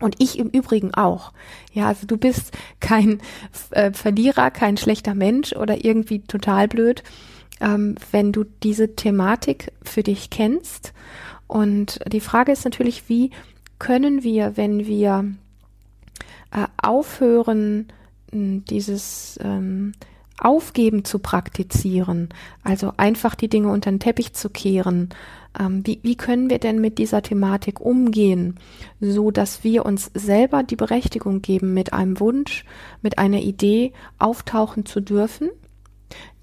Und 0.00 0.16
ich 0.18 0.38
im 0.38 0.48
Übrigen 0.48 0.92
auch. 0.94 1.32
Ja, 1.72 1.88
also 1.88 2.06
du 2.06 2.16
bist 2.16 2.52
kein 2.80 3.20
äh, 3.70 3.92
Verlierer, 3.92 4.50
kein 4.50 4.76
schlechter 4.76 5.14
Mensch 5.14 5.54
oder 5.54 5.84
irgendwie 5.84 6.20
total 6.20 6.68
blöd, 6.68 7.02
ähm, 7.60 7.94
wenn 8.10 8.32
du 8.32 8.44
diese 8.62 8.94
Thematik 8.94 9.72
für 9.82 10.02
dich 10.02 10.28
kennst. 10.30 10.92
Und 11.46 12.00
die 12.12 12.20
Frage 12.20 12.52
ist 12.52 12.64
natürlich, 12.64 13.08
wie 13.08 13.30
können 13.78 14.22
wir, 14.22 14.56
wenn 14.56 14.86
wir 14.86 15.24
äh, 16.50 16.66
aufhören, 16.82 17.88
dieses 18.32 19.38
ähm, 19.42 19.92
Aufgeben 20.38 21.04
zu 21.04 21.18
praktizieren, 21.18 22.28
also 22.62 22.92
einfach 22.96 23.34
die 23.34 23.48
Dinge 23.48 23.70
unter 23.70 23.90
den 23.90 24.00
Teppich 24.00 24.34
zu 24.34 24.50
kehren. 24.50 25.10
Ähm, 25.58 25.86
wie, 25.86 26.00
wie 26.02 26.16
können 26.16 26.50
wir 26.50 26.58
denn 26.58 26.80
mit 26.80 26.98
dieser 26.98 27.22
Thematik 27.22 27.80
umgehen, 27.80 28.56
so 29.00 29.30
dass 29.30 29.64
wir 29.64 29.86
uns 29.86 30.10
selber 30.14 30.62
die 30.62 30.76
Berechtigung 30.76 31.42
geben, 31.42 31.74
mit 31.74 31.92
einem 31.92 32.20
Wunsch, 32.20 32.64
mit 33.02 33.18
einer 33.18 33.40
Idee 33.40 33.92
auftauchen 34.18 34.86
zu 34.86 35.00
dürfen, 35.00 35.50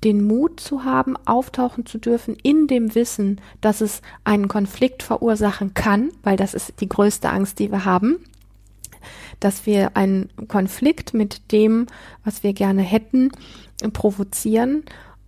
den 0.03 0.25
Mut 0.25 0.59
zu 0.59 0.83
haben, 0.83 1.15
auftauchen 1.25 1.85
zu 1.85 1.97
dürfen 1.97 2.35
in 2.43 2.67
dem 2.67 2.95
Wissen, 2.95 3.39
dass 3.61 3.81
es 3.81 4.01
einen 4.23 4.47
Konflikt 4.47 5.03
verursachen 5.03 5.73
kann, 5.73 6.11
weil 6.23 6.35
das 6.35 6.53
ist 6.53 6.81
die 6.81 6.89
größte 6.89 7.29
Angst, 7.29 7.59
die 7.59 7.71
wir 7.71 7.85
haben 7.85 8.19
dass 9.39 9.65
wir 9.65 9.97
einen 9.97 10.29
Konflikt 10.47 11.13
mit 11.13 11.51
dem, 11.51 11.87
was 12.23 12.43
wir 12.43 12.53
gerne 12.53 12.81
hätten, 12.81 13.31
provozieren 13.91 14.83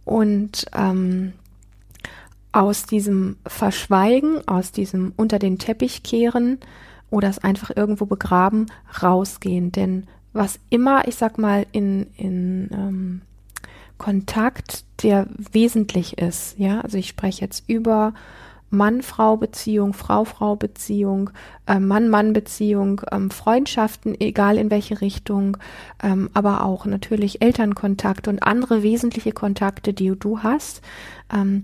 und 0.06 0.66
ähm, 0.74 1.34
aus 2.56 2.86
diesem 2.86 3.36
Verschweigen, 3.46 4.48
aus 4.48 4.72
diesem 4.72 5.12
unter 5.18 5.40
den 5.40 5.60
Teppich 5.60 6.04
kehren 6.04 6.58
oder 7.10 7.28
es 7.28 7.40
einfach 7.40 7.70
irgendwo 7.76 8.06
begraben, 8.06 8.68
rausgehen. 9.04 9.74
Denn 9.74 10.08
was 10.32 10.60
immer, 10.70 11.06
ich 11.06 11.16
sag 11.16 11.38
mal, 11.38 11.66
in, 11.74 12.08
in 12.16 12.70
ähm, 12.72 13.22
Kontakt, 13.98 14.86
der 15.04 15.28
wesentlich 15.38 16.18
ist, 16.18 16.58
ja, 16.58 16.80
also 16.80 16.98
ich 16.98 17.10
spreche 17.10 17.42
jetzt 17.42 17.66
über 17.68 18.14
Mann-Frau-Beziehung, 18.70 19.94
Frau-Frau-Beziehung, 19.94 21.32
äh, 21.68 21.80
Mann-Mann-Beziehung, 21.80 23.02
ähm, 23.12 23.32
Freundschaften, 23.32 24.20
egal 24.20 24.58
in 24.58 24.72
welche 24.72 25.02
Richtung, 25.02 25.58
ähm, 26.02 26.30
aber 26.34 26.64
auch 26.64 26.86
natürlich 26.86 27.42
Elternkontakt 27.42 28.30
und 28.30 28.44
andere 28.44 28.82
wesentliche 28.82 29.34
Kontakte, 29.34 29.94
die 29.94 30.18
du 30.18 30.40
hast. 30.40 30.82
Ähm, 31.34 31.64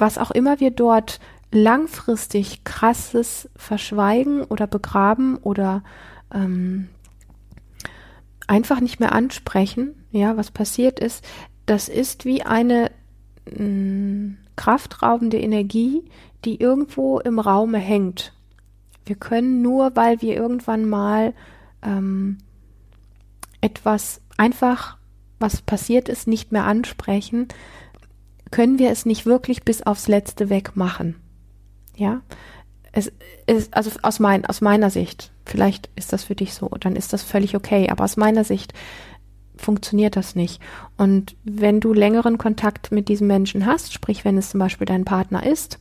was 0.00 0.18
auch 0.18 0.30
immer 0.30 0.60
wir 0.60 0.70
dort 0.70 1.20
langfristig 1.50 2.64
krasses 2.64 3.48
verschweigen 3.56 4.42
oder 4.44 4.66
begraben 4.66 5.36
oder 5.38 5.82
ähm, 6.32 6.88
einfach 8.46 8.80
nicht 8.80 9.00
mehr 9.00 9.12
ansprechen, 9.12 9.94
ja, 10.10 10.36
was 10.36 10.50
passiert 10.50 11.00
ist, 11.00 11.24
das 11.66 11.88
ist 11.88 12.24
wie 12.24 12.42
eine 12.42 12.90
mh, 13.50 13.64
mm, 13.64 14.38
kraftraubende 14.56 15.38
Energie, 15.38 16.04
die 16.44 16.60
irgendwo 16.60 17.20
im 17.20 17.38
Raume 17.38 17.78
hängt. 17.78 18.32
Wir 19.06 19.16
können 19.16 19.62
nur, 19.62 19.96
weil 19.96 20.20
wir 20.20 20.36
irgendwann 20.36 20.88
mal 20.88 21.32
ähm, 21.82 22.38
etwas 23.60 24.20
einfach, 24.36 24.96
was 25.38 25.62
passiert 25.62 26.08
ist, 26.08 26.26
nicht 26.26 26.52
mehr 26.52 26.64
ansprechen, 26.64 27.48
können 28.50 28.78
wir 28.78 28.90
es 28.90 29.06
nicht 29.06 29.26
wirklich 29.26 29.62
bis 29.62 29.82
aufs 29.82 30.08
Letzte 30.08 30.50
wegmachen. 30.50 31.16
Ja, 31.96 32.22
es 32.92 33.12
ist, 33.46 33.74
also 33.74 33.90
aus, 34.02 34.18
mein, 34.20 34.44
aus 34.46 34.60
meiner 34.60 34.90
Sicht, 34.90 35.30
vielleicht 35.44 35.90
ist 35.96 36.12
das 36.12 36.24
für 36.24 36.34
dich 36.34 36.54
so, 36.54 36.68
dann 36.80 36.96
ist 36.96 37.12
das 37.12 37.22
völlig 37.22 37.54
okay, 37.54 37.88
aber 37.90 38.04
aus 38.04 38.16
meiner 38.16 38.44
Sicht 38.44 38.72
funktioniert 39.56 40.16
das 40.16 40.34
nicht. 40.34 40.60
Und 40.96 41.36
wenn 41.44 41.80
du 41.80 41.92
längeren 41.92 42.38
Kontakt 42.38 42.92
mit 42.92 43.08
diesem 43.08 43.26
Menschen 43.26 43.66
hast, 43.66 43.92
sprich 43.92 44.24
wenn 44.24 44.38
es 44.38 44.50
zum 44.50 44.60
Beispiel 44.60 44.86
dein 44.86 45.04
Partner 45.04 45.44
ist, 45.44 45.78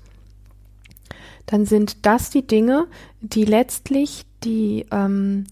dann 1.45 1.65
sind 1.65 2.05
das 2.05 2.29
die 2.29 2.45
Dinge, 2.45 2.87
die 3.21 3.45
letztlich 3.45 4.25
die 4.43 4.85
ähm, 4.91 5.45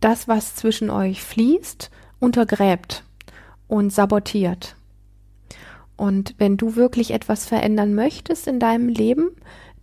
das, 0.00 0.28
was 0.28 0.54
zwischen 0.54 0.90
euch 0.90 1.22
fließt, 1.22 1.90
untergräbt 2.18 3.04
und 3.68 3.92
sabotiert. 3.92 4.76
Und 6.02 6.34
wenn 6.38 6.56
du 6.56 6.74
wirklich 6.74 7.12
etwas 7.12 7.46
verändern 7.46 7.94
möchtest 7.94 8.48
in 8.48 8.58
deinem 8.58 8.88
Leben, 8.88 9.30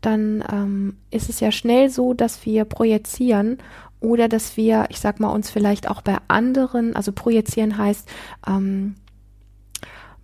dann 0.01 0.43
ähm, 0.51 0.97
ist 1.11 1.29
es 1.29 1.39
ja 1.39 1.49
schnell 1.49 1.89
so, 1.89 2.13
dass 2.13 2.45
wir 2.45 2.65
projizieren 2.65 3.57
oder 4.01 4.27
dass 4.27 4.57
wir, 4.57 4.87
ich 4.89 4.99
sag 4.99 5.21
mal, 5.21 5.29
uns 5.29 5.49
vielleicht 5.49 5.89
auch 5.89 6.01
bei 6.01 6.17
anderen, 6.27 6.93
also 6.93 7.13
projizieren 7.13 7.77
heißt, 7.77 8.09
ähm, 8.45 8.95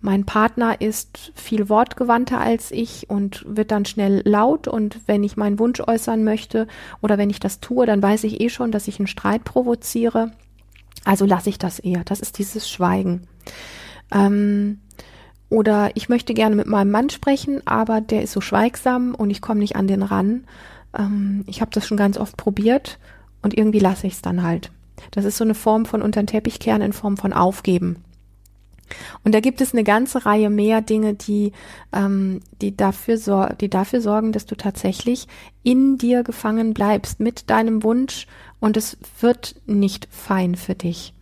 mein 0.02 0.26
Partner 0.26 0.82
ist 0.82 1.32
viel 1.34 1.70
wortgewandter 1.70 2.40
als 2.40 2.72
ich 2.72 3.08
und 3.08 3.46
wird 3.48 3.70
dann 3.70 3.86
schnell 3.86 4.20
laut 4.26 4.68
und 4.68 5.00
wenn 5.06 5.24
ich 5.24 5.38
meinen 5.38 5.58
Wunsch 5.58 5.80
äußern 5.80 6.24
möchte 6.24 6.66
oder 7.00 7.16
wenn 7.16 7.30
ich 7.30 7.40
das 7.40 7.60
tue, 7.60 7.86
dann 7.86 8.02
weiß 8.02 8.24
ich 8.24 8.42
eh 8.42 8.50
schon, 8.50 8.70
dass 8.70 8.86
ich 8.86 9.00
einen 9.00 9.06
Streit 9.06 9.44
provoziere. 9.44 10.32
Also 11.06 11.24
lasse 11.24 11.48
ich 11.48 11.56
das 11.56 11.78
eher. 11.78 12.04
Das 12.04 12.20
ist 12.20 12.36
dieses 12.36 12.68
Schweigen. 12.68 13.26
Ähm, 14.12 14.80
oder 15.56 15.90
ich 15.94 16.10
möchte 16.10 16.34
gerne 16.34 16.54
mit 16.54 16.66
meinem 16.66 16.90
Mann 16.90 17.08
sprechen, 17.08 17.66
aber 17.66 18.02
der 18.02 18.20
ist 18.20 18.32
so 18.32 18.42
schweigsam 18.42 19.14
und 19.14 19.30
ich 19.30 19.40
komme 19.40 19.60
nicht 19.60 19.74
an 19.74 19.88
den 19.88 20.02
ran. 20.02 20.44
Ähm, 20.94 21.44
ich 21.46 21.62
habe 21.62 21.70
das 21.72 21.86
schon 21.86 21.96
ganz 21.96 22.18
oft 22.18 22.36
probiert 22.36 22.98
und 23.40 23.56
irgendwie 23.56 23.78
lasse 23.78 24.06
ich 24.06 24.12
es 24.12 24.22
dann 24.22 24.42
halt. 24.42 24.70
Das 25.12 25.24
ist 25.24 25.38
so 25.38 25.44
eine 25.44 25.54
Form 25.54 25.86
von 25.86 26.02
unter 26.02 26.22
den 26.22 26.26
Teppich 26.26 26.58
kehren 26.58 26.82
in 26.82 26.92
Form 26.92 27.16
von 27.16 27.32
Aufgeben. 27.32 28.04
Und 29.24 29.34
da 29.34 29.40
gibt 29.40 29.62
es 29.62 29.72
eine 29.72 29.82
ganze 29.82 30.26
Reihe 30.26 30.50
mehr 30.50 30.82
Dinge, 30.82 31.14
die, 31.14 31.52
ähm, 31.90 32.40
die, 32.60 32.76
dafür 32.76 33.16
die 33.58 33.70
dafür 33.70 34.02
sorgen, 34.02 34.32
dass 34.32 34.44
du 34.44 34.56
tatsächlich 34.56 35.26
in 35.62 35.96
dir 35.96 36.22
gefangen 36.22 36.74
bleibst 36.74 37.18
mit 37.18 37.48
deinem 37.48 37.82
Wunsch 37.82 38.26
und 38.60 38.76
es 38.76 38.98
wird 39.22 39.54
nicht 39.64 40.06
fein 40.10 40.54
für 40.54 40.74
dich. 40.74 41.14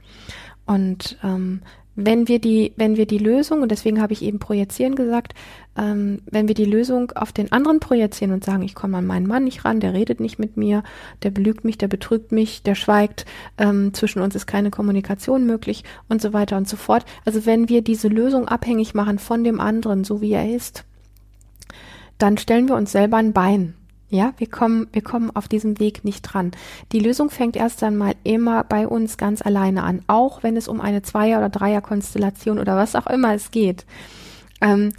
Und 0.67 1.19
ähm, 1.23 1.63
wenn 1.97 2.29
wir 2.29 2.39
die, 2.39 2.73
wenn 2.77 2.97
wir 2.97 3.07
die 3.07 3.19
Lösung, 3.19 3.63
und 3.63 3.71
deswegen 3.71 4.01
habe 4.01 4.13
ich 4.13 4.23
eben 4.23 4.39
projizieren 4.39 4.97
gesagt, 4.97 5.35
ähm, 5.77 6.23
wenn 6.31 6.49
wir 6.49 6.55
die 6.55 6.65
Lösung 6.65 7.13
auf 7.13 7.33
den 7.33 7.53
anderen 7.53 7.81
projizieren 7.81 8.33
und 8.33 8.45
sagen, 8.45 8.63
ich 8.63 8.75
komme 8.75 8.99
an 8.99 9.07
meinen 9.07 9.27
Mann 9.27 9.45
nicht 9.45 9.65
ran, 9.65 9.81
der 9.81 9.93
redet 9.93 10.21
nicht 10.21 10.39
mit 10.39 10.57
mir, 10.57 10.83
der 11.23 11.31
belügt 11.31 11.65
mich, 11.65 11.79
der 11.79 11.89
betrügt 11.89 12.33
mich, 12.33 12.63
der 12.63 12.75
schweigt, 12.75 13.27
ähm, 13.59 13.95
zwischen 13.95 14.21
uns 14.23 14.35
ist 14.35 14.47
keine 14.47 14.71
Kommunikation 14.71 15.47
möglich 15.47 15.85
und 16.09 16.21
so 16.21 16.33
weiter 16.33 16.57
und 16.57 16.69
so 16.69 16.77
fort. 16.77 17.05
Also 17.25 17.47
wenn 17.47 17.69
wir 17.69 17.83
diese 17.83 18.09
Lösung 18.09 18.49
abhängig 18.49 18.95
machen 18.95 19.19
von 19.19 19.45
dem 19.45 19.61
anderen, 19.61 20.05
so 20.05 20.21
wie 20.21 20.33
er 20.33 20.55
ist, 20.55 20.85
dann 22.19 22.39
stellen 22.39 22.69
wir 22.69 22.77
uns 22.77 22.93
selber 22.93 23.17
ein 23.17 23.33
Bein. 23.33 23.75
Ja, 24.09 24.33
wir 24.37 24.49
kommen, 24.49 24.87
wir 24.93 25.03
kommen 25.03 25.35
auf 25.35 25.49
diesem 25.49 25.81
Weg 25.81 26.05
nicht 26.05 26.23
dran. 26.23 26.53
Die 26.93 27.01
Lösung 27.01 27.31
fängt 27.31 27.57
erst 27.57 27.83
einmal 27.83 28.15
immer 28.23 28.63
bei 28.63 28.87
uns 28.87 29.17
ganz 29.17 29.43
alleine 29.43 29.83
an, 29.83 30.03
auch 30.07 30.43
wenn 30.43 30.57
es 30.57 30.69
um 30.69 30.81
eine 30.81 31.03
Zweier- 31.03 31.39
oder 31.39 31.49
Dreierkonstellation 31.49 32.59
oder 32.59 32.77
was 32.77 32.95
auch 32.95 33.07
immer 33.07 33.35
es 33.35 33.51
geht. 33.51 33.87
Ähm, 34.61 34.93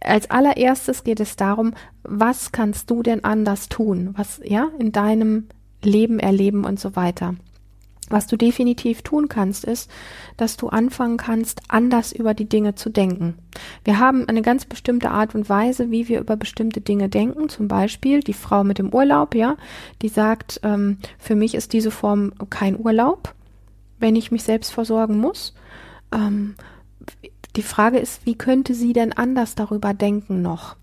als 0.00 0.30
allererstes 0.30 1.04
geht 1.04 1.20
es 1.20 1.36
darum, 1.36 1.74
was 2.02 2.52
kannst 2.52 2.90
du 2.90 3.02
denn 3.02 3.24
anders 3.24 3.68
tun? 3.68 4.14
Was, 4.16 4.40
ja, 4.44 4.68
in 4.78 4.92
deinem 4.92 5.48
Leben 5.82 6.18
erleben 6.18 6.64
und 6.64 6.80
so 6.80 6.96
weiter. 6.96 7.34
Was 8.08 8.26
du 8.26 8.36
definitiv 8.36 9.02
tun 9.02 9.28
kannst, 9.28 9.64
ist, 9.64 9.90
dass 10.36 10.56
du 10.56 10.68
anfangen 10.68 11.16
kannst, 11.16 11.62
anders 11.68 12.12
über 12.12 12.34
die 12.34 12.48
Dinge 12.48 12.74
zu 12.74 12.90
denken. 12.90 13.38
Wir 13.84 13.98
haben 13.98 14.28
eine 14.28 14.42
ganz 14.42 14.64
bestimmte 14.64 15.10
Art 15.10 15.34
und 15.34 15.48
Weise, 15.48 15.90
wie 15.90 16.08
wir 16.08 16.20
über 16.20 16.36
bestimmte 16.36 16.80
Dinge 16.80 17.08
denken. 17.08 17.48
Zum 17.48 17.68
Beispiel 17.68 18.20
die 18.20 18.34
Frau 18.34 18.64
mit 18.64 18.78
dem 18.78 18.92
Urlaub, 18.92 19.34
ja, 19.34 19.56
die 20.02 20.08
sagt, 20.08 20.60
ähm, 20.62 20.98
für 21.18 21.36
mich 21.36 21.54
ist 21.54 21.72
diese 21.72 21.90
Form 21.90 22.32
kein 22.50 22.78
Urlaub, 22.78 23.34
wenn 23.98 24.16
ich 24.16 24.30
mich 24.30 24.42
selbst 24.42 24.72
versorgen 24.72 25.18
muss. 25.18 25.54
Ähm, 26.12 26.54
die 27.56 27.62
Frage 27.62 27.98
ist, 27.98 28.26
wie 28.26 28.36
könnte 28.36 28.74
sie 28.74 28.92
denn 28.92 29.12
anders 29.12 29.54
darüber 29.54 29.94
denken 29.94 30.42
noch? 30.42 30.76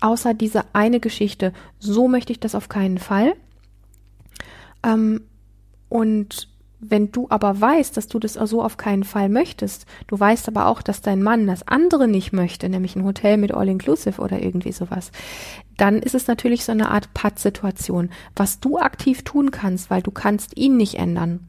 Außer 0.00 0.34
diese 0.34 0.64
eine 0.74 1.00
Geschichte. 1.00 1.52
So 1.78 2.08
möchte 2.08 2.32
ich 2.32 2.40
das 2.40 2.54
auf 2.54 2.68
keinen 2.68 2.98
Fall. 2.98 3.34
Ähm, 4.82 5.22
und 5.88 6.48
wenn 6.90 7.12
du 7.12 7.26
aber 7.30 7.60
weißt, 7.60 7.96
dass 7.96 8.08
du 8.08 8.18
das 8.18 8.34
so 8.34 8.62
auf 8.62 8.76
keinen 8.76 9.04
Fall 9.04 9.28
möchtest, 9.28 9.86
du 10.06 10.18
weißt 10.18 10.48
aber 10.48 10.66
auch, 10.66 10.82
dass 10.82 11.00
dein 11.00 11.22
Mann 11.22 11.46
das 11.46 11.66
andere 11.66 12.08
nicht 12.08 12.32
möchte, 12.32 12.68
nämlich 12.68 12.96
ein 12.96 13.04
Hotel 13.04 13.36
mit 13.36 13.54
All-Inclusive 13.54 14.20
oder 14.20 14.42
irgendwie 14.42 14.72
sowas, 14.72 15.10
dann 15.76 15.98
ist 15.98 16.14
es 16.14 16.26
natürlich 16.26 16.64
so 16.64 16.72
eine 16.72 16.90
Art 16.90 17.12
Pattsituation, 17.14 18.10
was 18.36 18.60
du 18.60 18.78
aktiv 18.78 19.22
tun 19.22 19.50
kannst, 19.50 19.90
weil 19.90 20.02
du 20.02 20.10
kannst 20.10 20.56
ihn 20.56 20.76
nicht 20.76 20.94
ändern. 20.94 21.40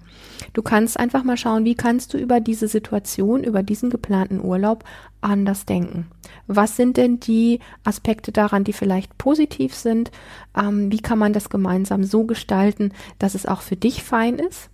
Du 0.54 0.62
kannst 0.62 1.00
einfach 1.00 1.24
mal 1.24 1.38
schauen, 1.38 1.66
wie 1.66 1.76
kannst 1.76 2.14
du 2.14 2.18
über 2.18 2.40
diese 2.40 2.68
Situation, 2.68 3.44
über 3.44 3.64
diesen 3.64 3.90
geplanten 3.90 4.44
Urlaub 4.44 4.84
anders 5.22 5.66
denken. 5.66 6.08
Was 6.48 6.76
sind 6.76 6.98
denn 6.98 7.20
die 7.20 7.60
Aspekte 7.84 8.32
daran, 8.32 8.64
die 8.64 8.74
vielleicht 8.74 9.18
positiv 9.18 9.74
sind? 9.74 10.12
Ähm, 10.58 10.92
wie 10.92 11.00
kann 11.00 11.20
man 11.20 11.34
das 11.34 11.50
gemeinsam 11.50 12.04
so 12.04 12.26
gestalten, 12.26 12.92
dass 13.20 13.36
es 13.36 13.46
auch 13.46 13.62
für 13.62 13.76
dich 13.76 14.04
fein 14.04 14.40
ist? 14.40 14.70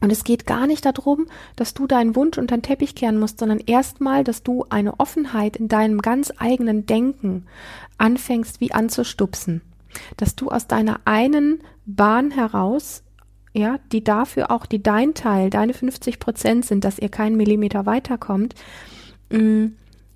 Und 0.00 0.12
es 0.12 0.24
geht 0.24 0.46
gar 0.46 0.66
nicht 0.66 0.84
darum, 0.84 1.26
dass 1.56 1.74
du 1.74 1.86
deinen 1.86 2.14
Wunsch 2.14 2.38
unter 2.38 2.56
den 2.56 2.62
Teppich 2.62 2.94
kehren 2.94 3.18
musst, 3.18 3.40
sondern 3.40 3.58
erstmal, 3.58 4.22
dass 4.22 4.42
du 4.42 4.64
eine 4.68 5.00
Offenheit 5.00 5.56
in 5.56 5.68
deinem 5.68 6.00
ganz 6.00 6.32
eigenen 6.38 6.86
Denken 6.86 7.46
anfängst, 7.98 8.60
wie 8.60 8.72
anzustupsen. 8.72 9.62
Dass 10.16 10.36
du 10.36 10.50
aus 10.50 10.66
deiner 10.66 11.00
einen 11.04 11.60
Bahn 11.84 12.30
heraus 12.30 13.02
ja, 13.52 13.78
die 13.92 14.04
dafür 14.04 14.50
auch, 14.50 14.66
die 14.66 14.82
dein 14.82 15.14
Teil, 15.14 15.50
deine 15.50 15.74
50 15.74 16.18
Prozent 16.18 16.64
sind, 16.64 16.84
dass 16.84 16.98
ihr 16.98 17.08
keinen 17.08 17.36
Millimeter 17.36 17.86
weiterkommt, 17.86 18.54
mm, 19.30 19.66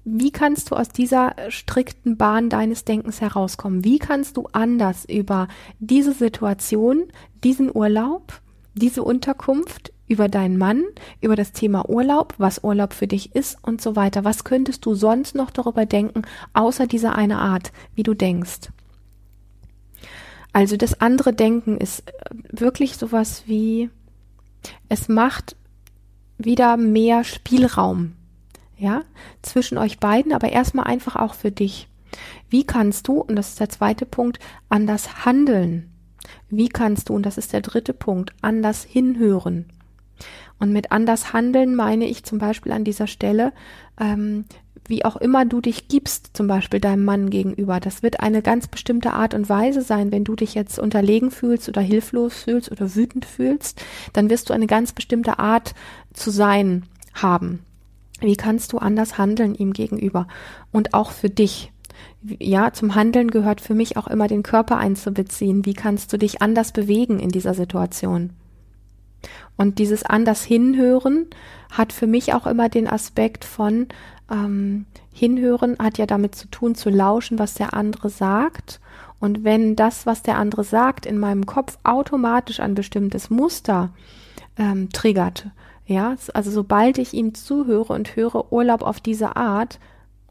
wie 0.04 0.32
kannst 0.32 0.70
du 0.70 0.74
aus 0.74 0.88
dieser 0.88 1.36
strikten 1.48 2.16
Bahn 2.16 2.48
deines 2.48 2.84
Denkens 2.84 3.20
herauskommen? 3.20 3.84
Wie 3.84 3.98
kannst 3.98 4.36
du 4.36 4.48
anders 4.52 5.04
über 5.04 5.46
diese 5.78 6.12
Situation, 6.12 7.04
diesen 7.44 7.70
Urlaub, 7.72 8.40
diese 8.74 9.02
Unterkunft, 9.02 9.92
über 10.12 10.28
deinen 10.28 10.58
Mann, 10.58 10.85
über 11.20 11.37
das 11.37 11.52
Thema 11.52 11.88
Urlaub, 11.88 12.35
was 12.37 12.62
Urlaub 12.62 12.92
für 12.92 13.06
dich 13.06 13.35
ist 13.35 13.56
und 13.62 13.80
so 13.80 13.96
weiter. 13.96 14.24
Was 14.24 14.44
könntest 14.44 14.85
du 14.85 14.94
sonst 14.94 15.35
noch 15.35 15.50
darüber 15.50 15.87
denken, 15.87 16.22
außer 16.52 16.87
dieser 16.87 17.16
eine 17.16 17.38
Art, 17.38 17.72
wie 17.94 18.02
du 18.02 18.14
denkst? 18.14 18.70
Also 20.52 20.76
das 20.76 21.00
andere 21.00 21.32
Denken 21.32 21.78
ist 21.78 22.00
äh, 22.08 22.12
wirklich 22.50 22.98
sowas 22.98 23.44
wie, 23.46 23.88
es 24.88 25.08
macht 25.08 25.56
wieder 26.37 26.76
mehr 26.76 27.24
Spielraum, 27.24 28.12
ja, 28.76 29.02
zwischen 29.40 29.78
euch 29.78 29.98
beiden, 29.98 30.32
aber 30.32 30.50
erstmal 30.50 30.87
einfach 30.87 31.16
auch 31.16 31.35
für 31.35 31.50
dich. 31.50 31.88
Wie 32.50 32.64
kannst 32.64 33.08
du, 33.08 33.20
und 33.20 33.37
das 33.37 33.50
ist 33.50 33.61
der 33.61 33.70
zweite 33.70 34.04
Punkt, 34.04 34.40
anders 34.68 35.24
handeln? 35.24 35.91
Wie 36.48 36.68
kannst 36.68 37.08
du, 37.08 37.14
und 37.14 37.24
das 37.24 37.38
ist 37.38 37.52
der 37.52 37.60
dritte 37.60 37.92
Punkt, 37.92 38.32
anders 38.42 38.84
hinhören? 38.84 39.66
Und 40.58 40.72
mit 40.72 40.92
anders 40.92 41.32
handeln 41.32 41.74
meine 41.74 42.06
ich 42.06 42.24
zum 42.24 42.38
Beispiel 42.38 42.72
an 42.72 42.84
dieser 42.84 43.06
Stelle, 43.06 43.52
ähm, 43.98 44.44
wie 44.86 45.04
auch 45.04 45.16
immer 45.16 45.44
du 45.44 45.60
dich 45.60 45.88
gibst, 45.88 46.30
zum 46.34 46.46
Beispiel 46.46 46.80
deinem 46.80 47.04
Mann 47.04 47.30
gegenüber. 47.30 47.80
Das 47.80 48.02
wird 48.02 48.20
eine 48.20 48.42
ganz 48.42 48.66
bestimmte 48.66 49.12
Art 49.12 49.34
und 49.34 49.48
Weise 49.48 49.82
sein. 49.82 50.10
Wenn 50.12 50.24
du 50.24 50.34
dich 50.34 50.54
jetzt 50.54 50.78
unterlegen 50.78 51.30
fühlst 51.30 51.68
oder 51.68 51.80
hilflos 51.80 52.42
fühlst 52.42 52.70
oder 52.70 52.94
wütend 52.94 53.24
fühlst, 53.24 53.82
dann 54.12 54.28
wirst 54.28 54.50
du 54.50 54.54
eine 54.54 54.66
ganz 54.66 54.92
bestimmte 54.92 55.38
Art 55.38 55.74
zu 56.12 56.30
sein 56.30 56.84
haben. 57.14 57.60
Wie 58.20 58.36
kannst 58.36 58.72
du 58.72 58.78
anders 58.78 59.18
handeln 59.18 59.54
ihm 59.54 59.72
gegenüber? 59.72 60.28
Und 60.70 60.94
auch 60.94 61.10
für 61.10 61.30
dich. 61.30 61.72
Ja, 62.22 62.72
zum 62.72 62.94
Handeln 62.94 63.30
gehört 63.30 63.60
für 63.60 63.74
mich 63.74 63.96
auch 63.96 64.06
immer 64.06 64.28
den 64.28 64.42
Körper 64.42 64.78
einzubeziehen. 64.78 65.64
Wie 65.64 65.74
kannst 65.74 66.12
du 66.12 66.18
dich 66.18 66.40
anders 66.40 66.72
bewegen 66.72 67.18
in 67.18 67.30
dieser 67.30 67.54
Situation? 67.54 68.30
Und 69.56 69.78
dieses 69.78 70.04
anders 70.04 70.42
hinhören 70.42 71.26
hat 71.70 71.92
für 71.92 72.06
mich 72.06 72.34
auch 72.34 72.46
immer 72.46 72.68
den 72.68 72.88
Aspekt 72.88 73.44
von 73.44 73.88
ähm, 74.30 74.86
hinhören 75.12 75.76
hat 75.78 75.98
ja 75.98 76.06
damit 76.06 76.34
zu 76.34 76.48
tun, 76.48 76.74
zu 76.74 76.90
lauschen, 76.90 77.38
was 77.38 77.54
der 77.54 77.74
andere 77.74 78.08
sagt. 78.08 78.80
Und 79.20 79.44
wenn 79.44 79.76
das, 79.76 80.06
was 80.06 80.22
der 80.22 80.38
andere 80.38 80.64
sagt, 80.64 81.06
in 81.06 81.18
meinem 81.18 81.46
Kopf 81.46 81.78
automatisch 81.84 82.60
ein 82.60 82.74
bestimmtes 82.74 83.30
Muster 83.30 83.90
ähm, 84.56 84.90
triggert, 84.90 85.48
ja, 85.86 86.16
also 86.32 86.50
sobald 86.50 86.98
ich 86.98 87.12
ihm 87.12 87.34
zuhöre 87.34 87.92
und 87.92 88.16
höre 88.16 88.52
Urlaub 88.52 88.82
auf 88.82 89.00
diese 89.00 89.36
Art, 89.36 89.78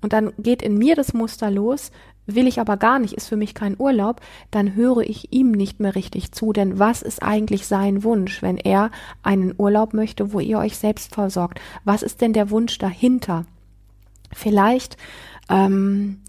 und 0.02 0.14
dann 0.14 0.34
geht 0.38 0.62
in 0.62 0.78
mir 0.78 0.96
das 0.96 1.14
Muster 1.14 1.52
los, 1.52 1.92
will 2.26 2.48
ich 2.48 2.60
aber 2.60 2.78
gar 2.78 3.00
nicht, 3.00 3.14
ist 3.14 3.28
für 3.28 3.36
mich 3.36 3.54
kein 3.54 3.76
Urlaub, 3.80 4.22
dann 4.52 4.76
höre 4.76 5.02
ich 5.02 5.32
ihm 5.34 5.52
nicht 5.52 5.80
mehr 5.80 5.96
richtig 5.96 6.32
zu, 6.32 6.54
denn 6.54 6.80
was 6.80 7.02
ist 7.02 7.24
eigentlich 7.24 7.68
sein 7.68 8.04
Wunsch, 8.04 8.42
wenn 8.42 8.58
er 8.58 8.92
einen 9.24 9.54
Urlaub 9.58 9.94
möchte, 9.94 10.34
wo 10.34 10.40
ihr 10.40 10.60
euch 10.60 10.78
selbst 10.78 11.16
versorgt? 11.16 11.60
Was 11.84 12.04
ist 12.04 12.22
denn 12.22 12.34
der 12.34 12.50
Wunsch 12.50 12.78
dahinter? 12.78 13.46
Vielleicht 14.34 14.98
ähm, 15.50 16.22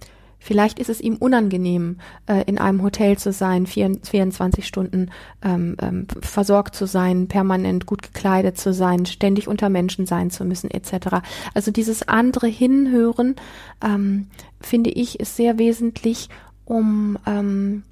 Vielleicht 0.43 0.81
ist 0.81 0.89
es 0.89 1.01
ihm 1.01 1.17
unangenehm, 1.17 1.99
äh, 2.27 2.43
in 2.47 2.59
einem 2.59 2.83
Hotel 2.83 3.17
zu 3.17 3.33
sein, 3.33 3.67
24 3.67 4.67
Stunden 4.67 5.11
ähm, 5.41 5.77
ähm, 5.81 6.09
versorgt 6.21 6.75
zu 6.75 6.87
sein, 6.87 7.29
permanent 7.29 7.87
gut 7.87 8.03
gekleidet 8.03 8.59
zu 8.59 8.73
sein, 8.73 9.07
ständig 9.07 9.47
unter 9.47 9.69
Menschen 9.69 10.05
sein 10.05 10.31
zu 10.31 10.45
müssen, 10.45 10.69
etc. 10.69 11.23
Also 11.55 11.71
dieses 11.71 12.09
andere 12.09 12.49
Hinhören, 12.49 13.37
ähm, 13.85 14.27
finde 14.61 14.91
ich, 14.91 15.21
ist 15.21 15.37
sehr 15.37 15.59
wesentlich, 15.59 16.29
um 16.65 17.19
ähm, 17.25 17.85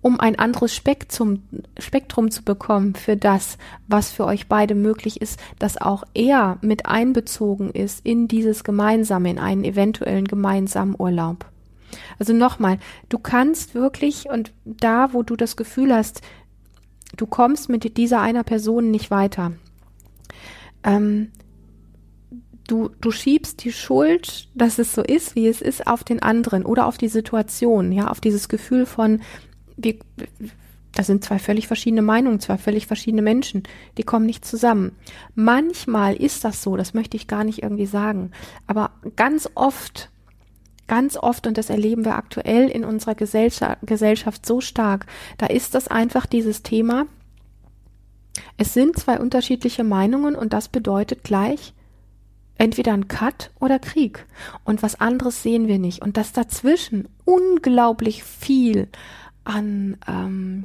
um 0.00 0.18
ein 0.18 0.36
anderes 0.36 0.74
Spektrum, 0.74 1.44
Spektrum 1.78 2.32
zu 2.32 2.42
bekommen 2.42 2.96
für 2.96 3.16
das, 3.16 3.56
was 3.86 4.10
für 4.10 4.24
euch 4.24 4.48
beide 4.48 4.74
möglich 4.74 5.22
ist, 5.22 5.38
dass 5.60 5.80
auch 5.80 6.02
er 6.12 6.58
mit 6.60 6.86
einbezogen 6.86 7.70
ist 7.70 8.04
in 8.04 8.26
dieses 8.26 8.64
Gemeinsame, 8.64 9.30
in 9.30 9.38
einen 9.38 9.62
eventuellen 9.62 10.26
gemeinsamen 10.26 10.96
Urlaub. 10.98 11.51
Also 12.18 12.32
nochmal, 12.32 12.78
du 13.08 13.18
kannst 13.18 13.74
wirklich 13.74 14.28
und 14.30 14.52
da, 14.64 15.12
wo 15.12 15.22
du 15.22 15.36
das 15.36 15.56
Gefühl 15.56 15.94
hast, 15.94 16.22
du 17.16 17.26
kommst 17.26 17.68
mit 17.68 17.96
dieser 17.96 18.20
einer 18.20 18.44
Person 18.44 18.90
nicht 18.90 19.10
weiter, 19.10 19.52
ähm, 20.84 21.30
du, 22.66 22.90
du 23.00 23.10
schiebst 23.10 23.64
die 23.64 23.72
Schuld, 23.72 24.48
dass 24.54 24.78
es 24.78 24.94
so 24.94 25.02
ist, 25.02 25.34
wie 25.34 25.46
es 25.46 25.60
ist, 25.60 25.86
auf 25.86 26.04
den 26.04 26.22
anderen 26.22 26.64
oder 26.64 26.86
auf 26.86 26.98
die 26.98 27.08
Situation, 27.08 27.92
ja, 27.92 28.08
auf 28.08 28.20
dieses 28.20 28.48
Gefühl 28.48 28.86
von, 28.86 29.20
wir, 29.76 29.96
das 30.94 31.06
sind 31.06 31.24
zwei 31.24 31.38
völlig 31.38 31.66
verschiedene 31.66 32.02
Meinungen, 32.02 32.40
zwei 32.40 32.58
völlig 32.58 32.86
verschiedene 32.86 33.22
Menschen, 33.22 33.62
die 33.98 34.02
kommen 34.02 34.26
nicht 34.26 34.44
zusammen. 34.44 34.92
Manchmal 35.34 36.14
ist 36.14 36.44
das 36.44 36.62
so, 36.62 36.76
das 36.76 36.94
möchte 36.94 37.16
ich 37.16 37.26
gar 37.26 37.44
nicht 37.44 37.62
irgendwie 37.62 37.86
sagen, 37.86 38.30
aber 38.66 38.92
ganz 39.16 39.48
oft 39.54 40.10
ganz 40.92 41.16
oft, 41.16 41.46
und 41.46 41.56
das 41.56 41.70
erleben 41.70 42.04
wir 42.04 42.16
aktuell 42.16 42.68
in 42.68 42.84
unserer 42.84 43.14
Gesellschaft, 43.14 44.44
so 44.44 44.60
stark, 44.60 45.06
da 45.38 45.46
ist 45.46 45.74
das 45.74 45.88
einfach 45.88 46.26
dieses 46.26 46.62
Thema, 46.62 47.06
es 48.58 48.74
sind 48.74 48.98
zwei 48.98 49.18
unterschiedliche 49.18 49.84
Meinungen 49.84 50.34
und 50.34 50.52
das 50.52 50.68
bedeutet 50.68 51.24
gleich 51.24 51.72
entweder 52.58 52.92
ein 52.92 53.08
Cut 53.08 53.52
oder 53.58 53.78
Krieg. 53.78 54.26
Und 54.64 54.82
was 54.82 55.00
anderes 55.00 55.42
sehen 55.42 55.66
wir 55.66 55.78
nicht. 55.78 56.02
Und 56.02 56.18
dass 56.18 56.34
dazwischen 56.34 57.08
unglaublich 57.24 58.22
viel 58.22 58.88
an 59.44 59.96
ähm, 60.06 60.64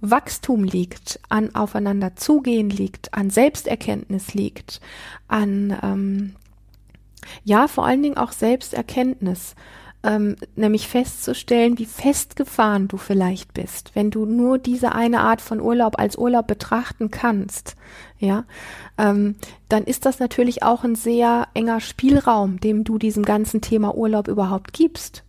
Wachstum 0.00 0.64
liegt, 0.64 1.20
an 1.28 1.54
aufeinander 1.54 2.16
zugehen 2.16 2.68
liegt, 2.68 3.14
an 3.14 3.30
Selbsterkenntnis 3.30 4.34
liegt, 4.34 4.80
an 5.28 5.78
ähm, 5.84 6.34
ja, 7.44 7.68
vor 7.68 7.86
allen 7.86 8.02
Dingen 8.02 8.16
auch 8.16 8.32
Selbsterkenntnis, 8.32 9.54
ähm, 10.06 10.36
nämlich 10.54 10.88
festzustellen, 10.88 11.78
wie 11.78 11.84
festgefahren 11.84 12.86
du 12.86 12.96
vielleicht 12.96 13.52
bist, 13.54 13.90
wenn 13.94 14.10
du 14.10 14.24
nur 14.24 14.58
diese 14.58 14.92
eine 14.92 15.20
Art 15.20 15.40
von 15.40 15.60
Urlaub 15.60 15.98
als 15.98 16.16
Urlaub 16.16 16.46
betrachten 16.46 17.10
kannst, 17.10 17.74
ja, 18.18 18.44
ähm, 18.98 19.34
dann 19.68 19.84
ist 19.84 20.06
das 20.06 20.20
natürlich 20.20 20.62
auch 20.62 20.84
ein 20.84 20.94
sehr 20.94 21.48
enger 21.54 21.80
Spielraum, 21.80 22.60
dem 22.60 22.84
du 22.84 22.98
diesem 22.98 23.24
ganzen 23.24 23.60
Thema 23.60 23.96
Urlaub 23.96 24.28
überhaupt 24.28 24.72
gibst. 24.72 25.24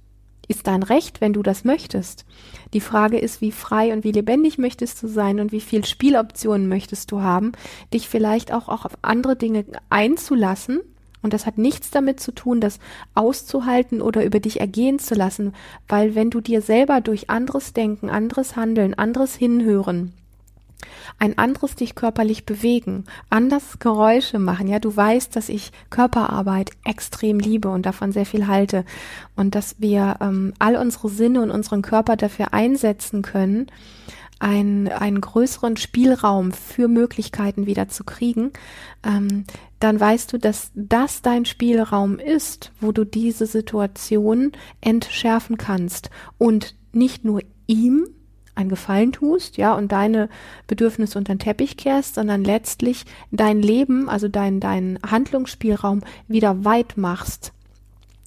Ist 0.47 0.67
dein 0.67 0.83
Recht, 0.83 1.19
wenn 1.19 1.33
du 1.33 1.43
das 1.43 1.65
möchtest. 1.65 2.25
Die 2.73 2.79
Frage 2.79 3.17
ist, 3.17 3.41
wie 3.41 3.51
frei 3.51 3.91
und 3.91 4.05
wie 4.05 4.13
lebendig 4.13 4.57
möchtest 4.57 5.03
du 5.03 5.07
sein 5.07 5.41
und 5.41 5.51
wie 5.51 5.60
viel 5.60 5.83
Spieloptionen 5.83 6.69
möchtest 6.69 7.12
du 7.12 7.21
haben, 7.21 7.51
dich 7.93 8.07
vielleicht 8.07 8.53
auch, 8.53 8.69
auch 8.69 8.86
auf 8.86 8.93
andere 9.01 9.36
Dinge 9.36 9.65
einzulassen, 9.89 10.79
und 11.21 11.34
das 11.34 11.45
hat 11.45 11.58
nichts 11.58 11.89
damit 11.91 12.19
zu 12.19 12.32
tun, 12.32 12.62
das 12.62 12.80
auszuhalten 13.15 14.01
oder 14.01 14.23
über 14.23 14.39
dich 14.39 14.60
ergehen 14.60 14.99
zu 14.99 15.15
lassen, 15.15 15.53
weil 15.88 16.15
wenn 16.15 16.30
du 16.30 16.41
dir 16.41 16.62
selber 16.62 17.01
durch 17.01 17.30
anderes 17.30 17.73
Denken, 17.73 18.10
anderes 18.10 18.56
Handeln, 18.56 18.93
anderes 18.93 19.36
Hinhören, 19.36 20.13
ein 21.19 21.38
anderes 21.38 21.75
dich 21.75 21.95
körperlich 21.95 22.45
bewegen, 22.45 23.06
anders 23.30 23.80
Geräusche 23.80 24.39
machen. 24.39 24.67
Ja, 24.67 24.80
du 24.80 24.95
weißt, 24.95 25.36
dass 25.36 25.49
ich 25.49 25.71
Körperarbeit 25.89 26.71
extrem 26.86 27.39
liebe 27.39 27.69
und 27.69 27.86
davon 27.86 28.12
sehr 28.12 28.25
viel 28.25 28.47
halte 28.47 28.86
und 29.36 29.56
dass 29.56 29.75
wir 29.80 30.17
ähm, 30.21 30.53
all 30.60 30.75
unsere 30.75 31.10
Sinne 31.10 31.41
und 31.41 31.49
unseren 31.49 31.82
Körper 31.82 32.15
dafür 32.15 32.53
einsetzen 32.53 33.23
können, 33.23 33.67
ein, 34.39 34.88
einen 34.88 35.21
größeren 35.21 35.78
Spielraum 35.78 36.52
für 36.52 36.88
Möglichkeiten 36.88 37.65
wieder 37.65 37.88
zu 37.88 38.04
kriegen, 38.04 38.52
ähm, 39.04 39.45
dann 39.80 40.00
weißt 40.00 40.34
du, 40.34 40.39
dass 40.39 40.71
das 40.76 41.21
dein 41.21 41.45
Spielraum 41.45 42.19
ist, 42.19 42.71
wo 42.80 42.91
du 42.91 43.04
diese 43.04 43.45
Situation 43.45 44.52
entschärfen 44.82 45.58
kannst 45.58 46.10
und 46.38 46.76
nicht 46.91 47.26
nur 47.26 47.41
ihm 47.67 48.08
ein 48.56 48.69
Gefallen 48.69 49.12
tust, 49.12 49.58
ja, 49.58 49.76
und 49.76 49.91
deine 49.91 50.30
Bedürfnisse 50.65 51.17
unter 51.17 51.36
den 51.36 51.39
Teppich 51.39 51.78
kehrst, 51.78 52.15
sondern 52.15 52.43
letztlich 52.43 53.06
dein 53.32 53.62
Leben, 53.62 54.10
also 54.10 54.28
dein, 54.28 54.60
dein 54.60 54.97
Handlungsspielraum 55.08 56.02
wieder 56.28 56.65
weit 56.65 56.97
machst. 56.97 57.54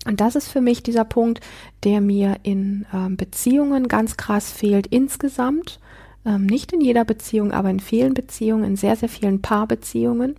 Und 0.06 0.20
das 0.20 0.36
ist 0.36 0.48
für 0.48 0.60
mich 0.60 0.82
dieser 0.82 1.04
Punkt, 1.04 1.40
der 1.84 2.00
mir 2.00 2.36
in 2.44 2.86
äh, 2.92 3.10
Beziehungen 3.10 3.88
ganz 3.88 4.16
krass 4.16 4.50
fehlt 4.52 4.86
insgesamt 4.86 5.80
ähm, 6.24 6.46
nicht 6.46 6.72
in 6.72 6.80
jeder 6.80 7.04
Beziehung, 7.04 7.52
aber 7.52 7.70
in 7.70 7.80
vielen 7.80 8.14
Beziehungen, 8.14 8.64
in 8.64 8.76
sehr, 8.76 8.96
sehr 8.96 9.08
vielen 9.08 9.42
Paarbeziehungen. 9.42 10.36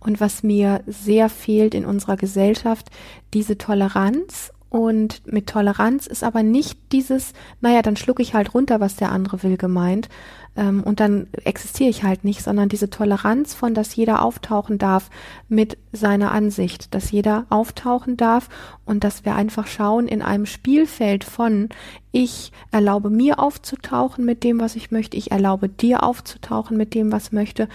Und 0.00 0.20
was 0.20 0.42
mir 0.42 0.82
sehr 0.86 1.28
fehlt 1.28 1.74
in 1.74 1.84
unserer 1.84 2.16
Gesellschaft, 2.16 2.90
diese 3.34 3.58
Toleranz 3.58 4.52
Und 4.76 5.22
mit 5.24 5.46
Toleranz 5.46 6.06
ist 6.06 6.22
aber 6.22 6.42
nicht 6.42 6.92
dieses, 6.92 7.32
naja, 7.62 7.80
dann 7.80 7.96
schlucke 7.96 8.20
ich 8.20 8.34
halt 8.34 8.52
runter, 8.52 8.78
was 8.78 8.94
der 8.94 9.10
andere 9.10 9.42
will, 9.42 9.56
gemeint. 9.56 10.10
Ähm, 10.54 10.82
und 10.82 11.00
dann 11.00 11.28
existiere 11.44 11.88
ich 11.88 12.02
halt 12.02 12.24
nicht, 12.24 12.42
sondern 12.42 12.68
diese 12.68 12.90
Toleranz 12.90 13.54
von, 13.54 13.72
dass 13.72 13.96
jeder 13.96 14.20
auftauchen 14.20 14.76
darf 14.76 15.08
mit 15.48 15.78
seiner 15.92 16.30
Ansicht, 16.30 16.94
dass 16.94 17.10
jeder 17.10 17.46
auftauchen 17.48 18.18
darf 18.18 18.50
und 18.84 19.02
dass 19.02 19.24
wir 19.24 19.34
einfach 19.34 19.66
schauen 19.66 20.08
in 20.08 20.20
einem 20.20 20.44
Spielfeld 20.44 21.24
von, 21.24 21.70
ich 22.12 22.52
erlaube 22.70 23.08
mir 23.08 23.38
aufzutauchen 23.38 24.26
mit 24.26 24.44
dem, 24.44 24.60
was 24.60 24.76
ich 24.76 24.90
möchte, 24.90 25.16
ich 25.16 25.30
erlaube 25.30 25.70
dir 25.70 26.02
aufzutauchen 26.02 26.76
mit 26.76 26.92
dem, 26.92 27.12
was 27.12 27.32
möchte, 27.32 27.70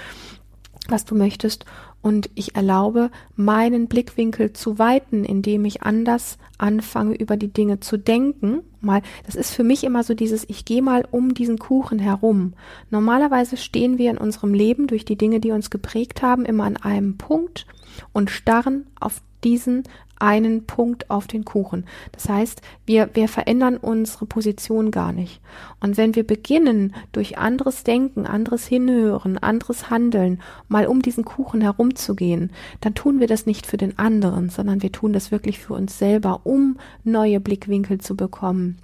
was 0.88 1.04
du 1.04 1.16
möchtest 1.16 1.66
und 2.02 2.30
ich 2.36 2.56
erlaube, 2.56 3.12
meinen 3.36 3.88
Blickwinkel 3.88 4.54
zu 4.54 4.80
weiten, 4.80 5.24
indem 5.24 5.66
ich 5.66 5.84
anders 5.84 6.38
anfange, 6.58 7.16
über 7.16 7.38
die 7.38 7.54
Dinge 7.54 7.80
zu 7.80 7.98
denken. 7.98 8.62
Mal, 8.82 9.02
das 9.26 9.36
ist 9.36 9.52
für 9.52 9.64
mich 9.64 9.84
immer 9.84 10.04
so 10.04 10.14
dieses, 10.14 10.48
ich 10.50 10.66
gehe 10.66 10.82
mal 10.82 11.06
um 11.12 11.34
diesen 11.34 11.60
Kuchen 11.60 12.00
herum. 12.00 12.54
Normalerweise 12.90 13.58
stehen 13.58 13.98
wir 13.98 14.10
in 14.10 14.18
unserem 14.18 14.54
Leben 14.54 14.88
durch 14.88 15.06
die 15.06 15.18
Dinge, 15.18 15.40
die 15.40 15.52
uns 15.52 15.70
geprägt 15.70 16.22
haben, 16.22 16.46
immer 16.46 16.64
an 16.64 16.78
einem 16.78 17.18
Punkt 17.18 17.68
und 18.14 18.32
starren 18.32 18.88
auf 19.00 19.22
diesen 19.44 19.84
einen 20.22 20.66
Punkt 20.66 21.10
auf 21.10 21.28
den 21.28 21.46
Kuchen. 21.46 21.86
Das 22.12 22.30
heißt, 22.30 22.62
wir, 22.86 23.10
wir 23.14 23.28
verändern 23.28 23.78
unsere 23.78 24.26
Position 24.26 24.92
gar 24.92 25.12
nicht. 25.12 25.42
Und 25.80 25.98
wenn 25.98 26.16
wir 26.16 26.26
beginnen, 26.26 26.94
durch 27.12 27.38
anderes 27.38 27.84
Denken, 27.84 28.26
anderes 28.26 28.68
Hinhören, 28.68 29.38
anderes 29.38 29.90
Handeln, 29.90 30.42
mal 30.68 30.86
um 30.86 31.02
diesen 31.02 31.26
Kuchen 31.26 31.62
herumzugehen, 31.62 32.52
dann 32.82 32.94
tun 32.94 33.20
wir 33.20 33.28
das 33.28 33.46
nicht 33.46 33.66
für 33.66 33.78
den 33.78 33.98
anderen, 33.98 34.50
sondern 34.50 34.82
wir 34.82 34.92
tun 34.92 35.12
das 35.12 35.32
wirklich 35.32 35.60
für 35.60 35.74
uns 35.74 35.98
selber, 35.98 36.42
um 36.44 36.78
neue 37.04 37.40
Blickwinkel 37.40 38.00
zu 38.00 38.16
bekommen 38.16 38.78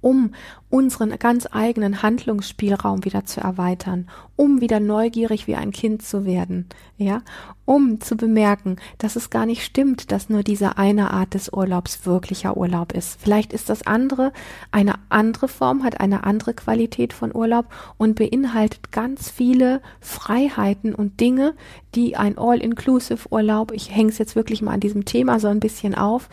um 0.00 0.32
unseren 0.70 1.18
ganz 1.18 1.48
eigenen 1.50 2.02
Handlungsspielraum 2.02 3.04
wieder 3.04 3.24
zu 3.24 3.40
erweitern, 3.40 4.08
um 4.36 4.60
wieder 4.60 4.80
neugierig 4.80 5.46
wie 5.46 5.56
ein 5.56 5.70
Kind 5.70 6.02
zu 6.02 6.24
werden, 6.24 6.66
ja, 6.98 7.22
um 7.64 8.00
zu 8.00 8.16
bemerken, 8.16 8.76
dass 8.98 9.16
es 9.16 9.30
gar 9.30 9.46
nicht 9.46 9.64
stimmt, 9.64 10.12
dass 10.12 10.28
nur 10.28 10.42
diese 10.42 10.78
eine 10.78 11.10
Art 11.10 11.34
des 11.34 11.52
Urlaubs 11.52 12.06
wirklicher 12.06 12.56
Urlaub 12.56 12.92
ist. 12.92 13.20
Vielleicht 13.20 13.52
ist 13.52 13.70
das 13.70 13.86
andere 13.86 14.32
eine 14.70 14.94
andere 15.08 15.48
Form, 15.48 15.84
hat 15.84 16.00
eine 16.00 16.24
andere 16.24 16.54
Qualität 16.54 17.12
von 17.12 17.34
Urlaub 17.34 17.66
und 17.96 18.14
beinhaltet 18.14 18.92
ganz 18.92 19.30
viele 19.30 19.80
Freiheiten 20.00 20.94
und 20.94 21.20
Dinge, 21.20 21.54
die 21.94 22.16
ein 22.16 22.36
All-Inclusive 22.38 23.28
Urlaub, 23.30 23.72
ich 23.72 23.94
hänge 23.94 24.10
es 24.10 24.18
jetzt 24.18 24.36
wirklich 24.36 24.60
mal 24.62 24.72
an 24.72 24.80
diesem 24.80 25.04
Thema 25.04 25.40
so 25.40 25.48
ein 25.48 25.60
bisschen 25.60 25.94
auf, 25.94 26.28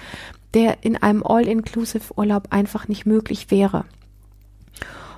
der 0.55 0.83
in 0.83 0.97
einem 0.97 1.21
All-Inclusive-Urlaub 1.23 2.47
einfach 2.49 2.87
nicht 2.87 3.05
möglich 3.05 3.51
wäre. 3.51 3.85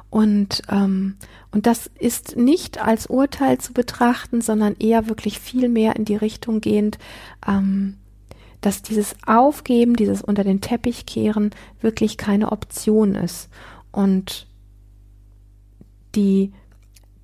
Und, 0.09 0.63
ähm, 0.69 1.15
und 1.51 1.67
das 1.67 1.89
ist 1.99 2.35
nicht 2.35 2.81
als 2.81 3.07
Urteil 3.07 3.59
zu 3.59 3.71
betrachten, 3.71 4.41
sondern 4.41 4.75
eher 4.77 5.07
wirklich 5.07 5.39
viel 5.39 5.69
mehr 5.69 5.95
in 5.95 6.05
die 6.05 6.15
Richtung 6.15 6.59
gehend, 6.59 6.97
ähm, 7.47 7.97
dass 8.61 8.81
dieses 8.81 9.15
Aufgeben, 9.25 9.95
dieses 9.95 10.21
unter 10.21 10.43
den 10.43 10.59
Teppich 10.59 11.05
kehren 11.05 11.51
wirklich 11.81 12.17
keine 12.17 12.51
Option 12.51 13.13
ist. 13.13 13.49
Und 13.91 14.47
die, 16.15 16.51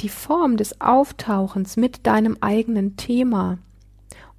die 0.02 0.10
Form 0.10 0.58
des 0.58 0.80
Auftauchens 0.82 1.78
mit 1.78 2.06
deinem 2.06 2.38
eigenen 2.42 2.96
Thema, 2.96 3.58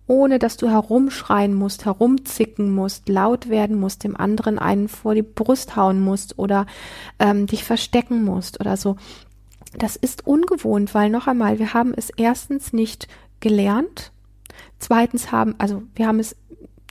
ohne 0.06 0.38
dass 0.38 0.56
du 0.56 0.68
herumschreien 0.68 1.54
musst, 1.54 1.84
herumzicken 1.84 2.74
musst, 2.74 3.08
laut 3.08 3.48
werden 3.48 3.78
musst, 3.78 4.04
dem 4.04 4.16
anderen 4.16 4.58
einen 4.58 4.88
vor 4.88 5.14
die 5.14 5.22
Brust 5.22 5.76
hauen 5.76 6.00
musst 6.00 6.38
oder 6.38 6.66
ähm, 7.18 7.46
dich 7.46 7.64
verstecken 7.64 8.24
musst 8.24 8.60
oder 8.60 8.76
so. 8.76 8.96
Das 9.76 9.96
ist 9.96 10.26
ungewohnt, 10.26 10.94
weil 10.94 11.10
noch 11.10 11.26
einmal, 11.26 11.58
wir 11.58 11.74
haben 11.74 11.94
es 11.96 12.10
erstens 12.10 12.72
nicht 12.72 13.08
gelernt. 13.40 14.12
Zweitens 14.78 15.32
haben, 15.32 15.54
also 15.58 15.82
wir 15.94 16.06
haben 16.06 16.20
es 16.20 16.36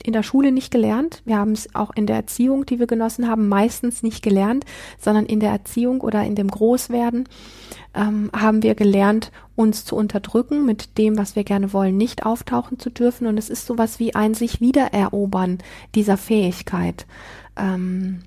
in 0.01 0.13
der 0.13 0.23
Schule 0.23 0.51
nicht 0.51 0.71
gelernt. 0.71 1.21
Wir 1.25 1.37
haben 1.37 1.51
es 1.51 1.73
auch 1.75 1.91
in 1.95 2.07
der 2.07 2.15
Erziehung, 2.15 2.65
die 2.65 2.79
wir 2.79 2.87
genossen 2.87 3.27
haben, 3.27 3.47
meistens 3.47 4.03
nicht 4.03 4.23
gelernt, 4.23 4.65
sondern 4.99 5.25
in 5.25 5.39
der 5.39 5.51
Erziehung 5.51 6.01
oder 6.01 6.23
in 6.23 6.35
dem 6.35 6.49
Großwerden 6.49 7.29
ähm, 7.93 8.31
haben 8.35 8.63
wir 8.63 8.75
gelernt, 8.75 9.31
uns 9.55 9.85
zu 9.85 9.95
unterdrücken, 9.95 10.65
mit 10.65 10.97
dem, 10.97 11.17
was 11.17 11.35
wir 11.35 11.43
gerne 11.43 11.73
wollen, 11.73 11.95
nicht 11.95 12.25
auftauchen 12.25 12.79
zu 12.79 12.89
dürfen. 12.89 13.27
Und 13.27 13.37
es 13.37 13.49
ist 13.49 13.67
sowas 13.67 13.99
wie 13.99 14.15
ein 14.15 14.33
sich 14.33 14.61
wiedererobern 14.61 15.59
dieser 15.93 16.17
Fähigkeit, 16.17 17.05
ähm, 17.55 18.23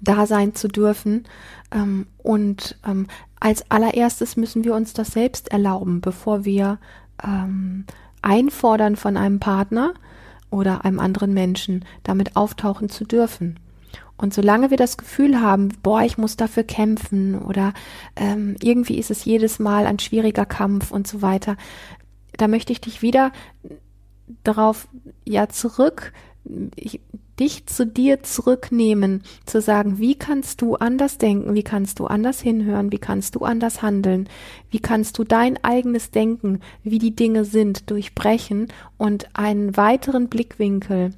da 0.00 0.26
sein 0.26 0.54
zu 0.54 0.68
dürfen. 0.68 1.24
Ähm, 1.72 2.06
und 2.18 2.78
ähm, 2.86 3.06
als 3.40 3.70
allererstes 3.70 4.36
müssen 4.36 4.64
wir 4.64 4.74
uns 4.74 4.92
das 4.92 5.08
selbst 5.08 5.50
erlauben, 5.50 6.00
bevor 6.00 6.44
wir 6.44 6.78
ähm, 7.22 7.84
einfordern 8.22 8.96
von 8.96 9.16
einem 9.16 9.40
Partner 9.40 9.94
oder 10.54 10.84
einem 10.84 11.00
anderen 11.00 11.34
Menschen, 11.34 11.84
damit 12.04 12.36
auftauchen 12.36 12.88
zu 12.88 13.04
dürfen. 13.04 13.58
Und 14.16 14.32
solange 14.32 14.70
wir 14.70 14.76
das 14.76 14.96
Gefühl 14.96 15.40
haben, 15.40 15.70
boah, 15.82 16.02
ich 16.02 16.16
muss 16.16 16.36
dafür 16.36 16.62
kämpfen 16.62 17.36
oder 17.36 17.74
ähm, 18.14 18.56
irgendwie 18.62 18.98
ist 18.98 19.10
es 19.10 19.24
jedes 19.24 19.58
Mal 19.58 19.86
ein 19.86 19.98
schwieriger 19.98 20.46
Kampf 20.46 20.92
und 20.92 21.06
so 21.08 21.20
weiter, 21.20 21.56
da 22.36 22.46
möchte 22.46 22.72
ich 22.72 22.80
dich 22.80 23.02
wieder 23.02 23.32
darauf 24.44 24.88
ja 25.24 25.48
zurück, 25.48 26.12
ich, 26.76 27.00
dich 27.38 27.66
zu 27.66 27.86
dir 27.86 28.22
zurücknehmen, 28.22 29.22
zu 29.46 29.60
sagen, 29.60 29.98
wie 29.98 30.14
kannst 30.14 30.62
du 30.62 30.76
anders 30.76 31.18
denken, 31.18 31.54
wie 31.54 31.62
kannst 31.62 31.98
du 31.98 32.06
anders 32.06 32.40
hinhören, 32.40 32.92
wie 32.92 32.98
kannst 32.98 33.34
du 33.34 33.40
anders 33.40 33.82
handeln, 33.82 34.28
wie 34.70 34.80
kannst 34.80 35.18
du 35.18 35.24
dein 35.24 35.62
eigenes 35.62 36.10
Denken, 36.10 36.60
wie 36.82 36.98
die 36.98 37.16
Dinge 37.16 37.44
sind, 37.44 37.90
durchbrechen 37.90 38.68
und 38.96 39.28
einen 39.34 39.76
weiteren 39.76 40.28
Blickwinkel 40.28 41.10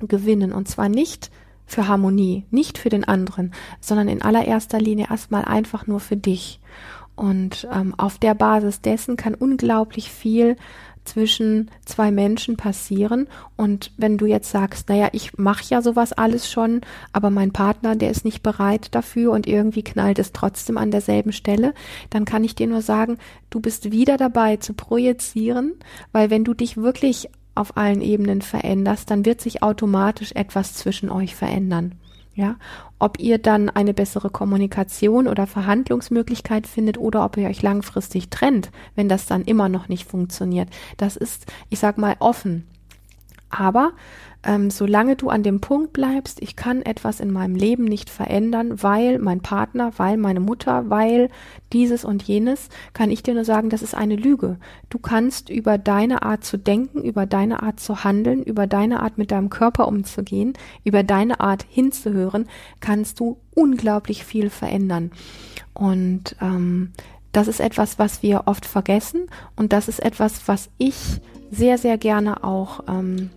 gewinnen. 0.00 0.52
Und 0.52 0.68
zwar 0.68 0.88
nicht 0.88 1.30
für 1.66 1.88
Harmonie, 1.88 2.44
nicht 2.50 2.78
für 2.78 2.88
den 2.90 3.04
anderen, 3.04 3.52
sondern 3.80 4.08
in 4.08 4.22
allererster 4.22 4.80
Linie 4.80 5.06
erstmal 5.10 5.44
einfach 5.44 5.86
nur 5.86 6.00
für 6.00 6.16
dich. 6.16 6.60
Und 7.16 7.68
ähm, 7.72 7.94
auf 7.96 8.18
der 8.18 8.34
Basis 8.34 8.80
dessen 8.80 9.16
kann 9.16 9.34
unglaublich 9.34 10.10
viel 10.10 10.56
zwischen 11.04 11.70
zwei 11.84 12.10
Menschen 12.10 12.56
passieren. 12.56 13.28
Und 13.56 13.92
wenn 13.96 14.18
du 14.18 14.26
jetzt 14.26 14.50
sagst, 14.50 14.88
naja, 14.88 15.08
ich 15.12 15.36
mache 15.38 15.64
ja 15.68 15.82
sowas 15.82 16.12
alles 16.12 16.50
schon, 16.50 16.80
aber 17.12 17.30
mein 17.30 17.52
Partner, 17.52 17.96
der 17.96 18.10
ist 18.10 18.24
nicht 18.24 18.42
bereit 18.42 18.94
dafür 18.94 19.32
und 19.32 19.46
irgendwie 19.46 19.82
knallt 19.82 20.18
es 20.18 20.32
trotzdem 20.32 20.78
an 20.78 20.90
derselben 20.90 21.32
Stelle, 21.32 21.74
dann 22.10 22.24
kann 22.24 22.44
ich 22.44 22.54
dir 22.54 22.66
nur 22.66 22.82
sagen, 22.82 23.18
du 23.50 23.60
bist 23.60 23.90
wieder 23.90 24.16
dabei 24.16 24.56
zu 24.56 24.74
projizieren, 24.74 25.74
weil 26.12 26.30
wenn 26.30 26.44
du 26.44 26.54
dich 26.54 26.76
wirklich 26.76 27.28
auf 27.54 27.76
allen 27.76 28.00
Ebenen 28.00 28.42
veränderst, 28.42 29.10
dann 29.10 29.24
wird 29.24 29.40
sich 29.40 29.62
automatisch 29.62 30.32
etwas 30.32 30.74
zwischen 30.74 31.10
euch 31.10 31.34
verändern. 31.34 31.94
Ja, 32.34 32.56
ob 33.04 33.20
ihr 33.20 33.36
dann 33.36 33.68
eine 33.68 33.92
bessere 33.92 34.30
Kommunikation 34.30 35.28
oder 35.28 35.46
Verhandlungsmöglichkeit 35.46 36.66
findet 36.66 36.96
oder 36.96 37.22
ob 37.22 37.36
ihr 37.36 37.48
euch 37.48 37.60
langfristig 37.60 38.30
trennt, 38.30 38.70
wenn 38.94 39.10
das 39.10 39.26
dann 39.26 39.42
immer 39.42 39.68
noch 39.68 39.90
nicht 39.90 40.08
funktioniert, 40.08 40.70
das 40.96 41.14
ist, 41.14 41.44
ich 41.68 41.78
sag 41.78 41.98
mal, 41.98 42.16
offen. 42.18 42.66
Aber 43.50 43.92
ähm, 44.44 44.70
solange 44.70 45.16
du 45.16 45.30
an 45.30 45.42
dem 45.42 45.60
Punkt 45.60 45.92
bleibst, 45.92 46.42
ich 46.42 46.56
kann 46.56 46.82
etwas 46.82 47.20
in 47.20 47.32
meinem 47.32 47.54
Leben 47.54 47.84
nicht 47.84 48.10
verändern, 48.10 48.82
weil 48.82 49.18
mein 49.18 49.40
Partner, 49.40 49.92
weil 49.96 50.16
meine 50.16 50.40
Mutter, 50.40 50.90
weil 50.90 51.30
dieses 51.72 52.04
und 52.04 52.22
jenes, 52.22 52.68
kann 52.92 53.10
ich 53.10 53.22
dir 53.22 53.34
nur 53.34 53.44
sagen, 53.44 53.70
das 53.70 53.82
ist 53.82 53.94
eine 53.94 54.16
Lüge. 54.16 54.58
Du 54.90 54.98
kannst 54.98 55.48
über 55.48 55.78
deine 55.78 56.22
Art 56.22 56.44
zu 56.44 56.58
denken, 56.58 57.02
über 57.02 57.26
deine 57.26 57.62
Art 57.62 57.80
zu 57.80 58.04
handeln, 58.04 58.42
über 58.42 58.66
deine 58.66 59.00
Art 59.00 59.18
mit 59.18 59.30
deinem 59.30 59.50
Körper 59.50 59.88
umzugehen, 59.88 60.52
über 60.84 61.02
deine 61.02 61.40
Art 61.40 61.64
hinzuhören, 61.68 62.46
kannst 62.80 63.20
du 63.20 63.38
unglaublich 63.54 64.24
viel 64.24 64.50
verändern. 64.50 65.10
Und 65.72 66.36
ähm, 66.40 66.92
das 67.32 67.48
ist 67.48 67.60
etwas, 67.60 67.98
was 67.98 68.22
wir 68.22 68.42
oft 68.46 68.66
vergessen 68.66 69.26
und 69.56 69.72
das 69.72 69.88
ist 69.88 70.00
etwas, 70.00 70.46
was 70.46 70.70
ich 70.78 71.20
sehr, 71.50 71.78
sehr 71.78 71.98
gerne 71.98 72.44
auch 72.44 72.80
ähm, 72.88 73.30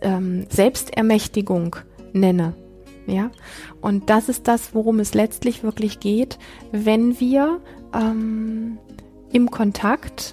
ähm, 0.00 0.46
Selbstermächtigung 0.48 1.76
nenne. 2.12 2.54
Ja, 3.06 3.30
und 3.82 4.08
das 4.08 4.30
ist 4.30 4.48
das, 4.48 4.74
worum 4.74 4.98
es 4.98 5.12
letztlich 5.12 5.62
wirklich 5.62 6.00
geht, 6.00 6.38
wenn 6.72 7.20
wir 7.20 7.60
ähm, 7.94 8.78
im 9.30 9.50
Kontakt 9.50 10.32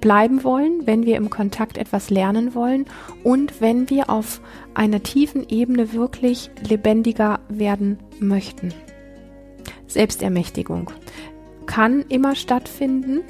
bleiben 0.00 0.42
wollen, 0.42 0.86
wenn 0.86 1.06
wir 1.06 1.16
im 1.16 1.30
Kontakt 1.30 1.78
etwas 1.78 2.10
lernen 2.10 2.54
wollen 2.54 2.86
und 3.24 3.60
wenn 3.60 3.90
wir 3.90 4.10
auf 4.10 4.40
einer 4.74 5.02
tiefen 5.02 5.48
Ebene 5.48 5.92
wirklich 5.92 6.50
lebendiger 6.66 7.40
werden 7.48 7.98
möchten. 8.18 8.72
Selbstermächtigung 9.86 10.90
kann 11.66 12.04
immer 12.08 12.34
stattfinden, 12.34 13.20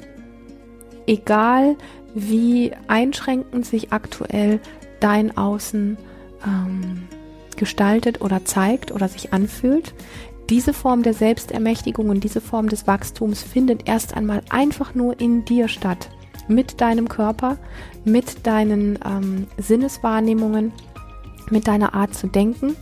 egal 1.07 1.75
wie 2.13 2.71
einschränkend 2.87 3.65
sich 3.65 3.91
aktuell 3.91 4.59
dein 4.99 5.35
Außen 5.35 5.97
ähm, 6.45 7.07
gestaltet 7.57 8.21
oder 8.21 8.45
zeigt 8.45 8.91
oder 8.91 9.07
sich 9.07 9.33
anfühlt. 9.33 9.93
Diese 10.49 10.73
Form 10.73 11.03
der 11.03 11.13
Selbstermächtigung 11.13 12.09
und 12.09 12.23
diese 12.23 12.41
Form 12.41 12.69
des 12.69 12.87
Wachstums 12.87 13.43
findet 13.43 13.87
erst 13.87 14.15
einmal 14.15 14.41
einfach 14.49 14.95
nur 14.95 15.19
in 15.19 15.45
dir 15.45 15.67
statt. 15.67 16.09
Mit 16.47 16.81
deinem 16.81 17.07
Körper, 17.07 17.57
mit 18.03 18.47
deinen 18.47 18.97
ähm, 19.05 19.45
Sinneswahrnehmungen, 19.57 20.71
mit 21.51 21.67
deiner 21.67 21.93
Art 21.93 22.15
zu 22.15 22.25
denken, 22.25 22.75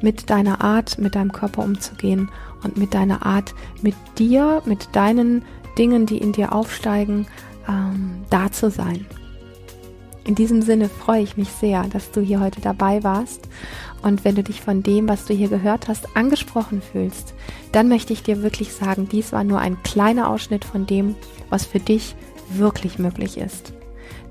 mit 0.00 0.30
deiner 0.30 0.60
Art, 0.60 0.98
mit 0.98 1.16
deinem 1.16 1.32
Körper 1.32 1.64
umzugehen 1.64 2.30
und 2.62 2.76
mit 2.76 2.94
deiner 2.94 3.26
Art, 3.26 3.54
mit 3.82 3.96
dir, 4.18 4.62
mit 4.64 4.94
deinen 4.94 5.42
Dingen, 5.78 6.06
die 6.06 6.18
in 6.18 6.32
dir 6.32 6.52
aufsteigen, 6.52 7.26
ähm, 7.68 8.24
da 8.30 8.52
zu 8.52 8.70
sein. 8.70 9.06
In 10.24 10.34
diesem 10.34 10.62
Sinne 10.62 10.88
freue 10.88 11.22
ich 11.22 11.36
mich 11.36 11.48
sehr, 11.48 11.84
dass 11.84 12.10
du 12.10 12.20
hier 12.20 12.40
heute 12.40 12.60
dabei 12.60 13.02
warst. 13.02 13.48
Und 14.02 14.24
wenn 14.24 14.34
du 14.34 14.42
dich 14.42 14.60
von 14.60 14.82
dem, 14.82 15.08
was 15.08 15.24
du 15.24 15.34
hier 15.34 15.48
gehört 15.48 15.88
hast, 15.88 16.16
angesprochen 16.16 16.82
fühlst, 16.82 17.34
dann 17.72 17.88
möchte 17.88 18.12
ich 18.12 18.22
dir 18.22 18.42
wirklich 18.42 18.72
sagen, 18.72 19.08
dies 19.10 19.32
war 19.32 19.44
nur 19.44 19.60
ein 19.60 19.82
kleiner 19.82 20.28
Ausschnitt 20.28 20.64
von 20.64 20.86
dem, 20.86 21.14
was 21.48 21.64
für 21.64 21.80
dich 21.80 22.14
wirklich 22.50 22.98
möglich 22.98 23.38
ist. 23.38 23.72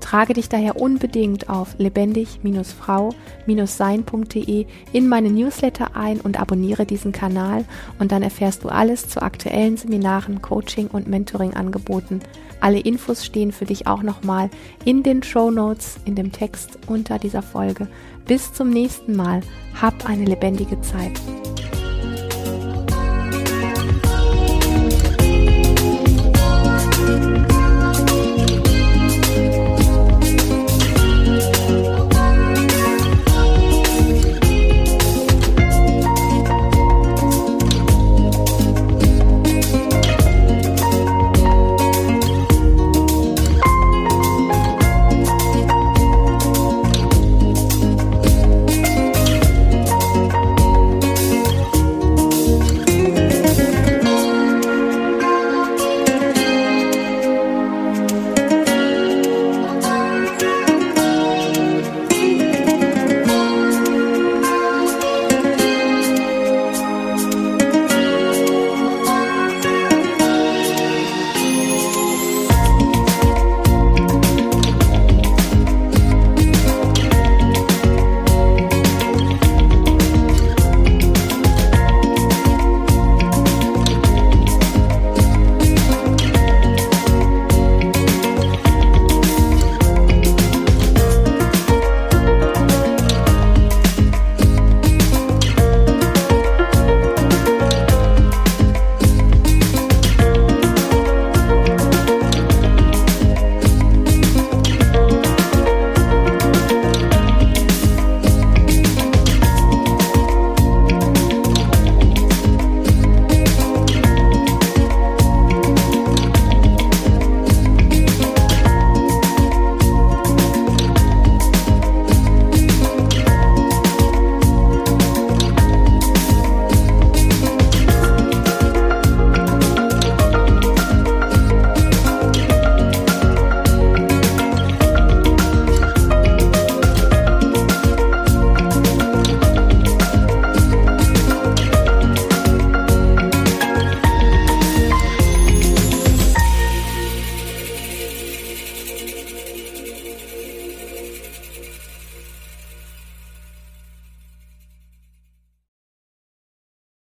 Trage 0.00 0.34
dich 0.34 0.48
daher 0.48 0.80
unbedingt 0.80 1.50
auf 1.50 1.74
lebendig-frau-sein.de 1.78 4.66
in 4.92 5.08
meine 5.08 5.30
Newsletter 5.30 5.94
ein 5.94 6.20
und 6.20 6.40
abonniere 6.40 6.86
diesen 6.86 7.12
Kanal 7.12 7.64
und 7.98 8.12
dann 8.12 8.22
erfährst 8.22 8.64
du 8.64 8.70
alles 8.70 9.08
zu 9.08 9.20
aktuellen 9.22 9.76
Seminaren, 9.76 10.40
Coaching 10.40 10.86
und 10.88 11.06
Mentoring-Angeboten. 11.06 12.20
Alle 12.60 12.80
Infos 12.80 13.24
stehen 13.24 13.52
für 13.52 13.64
dich 13.64 13.86
auch 13.86 14.02
nochmal 14.02 14.50
in 14.84 15.02
den 15.02 15.22
Show 15.22 15.50
Notes, 15.50 15.98
in 16.04 16.14
dem 16.14 16.32
Text 16.32 16.78
unter 16.86 17.18
dieser 17.18 17.42
Folge. 17.42 17.88
Bis 18.26 18.52
zum 18.52 18.70
nächsten 18.70 19.16
Mal. 19.16 19.40
Hab 19.80 20.08
eine 20.08 20.24
lebendige 20.24 20.80
Zeit. 20.80 21.20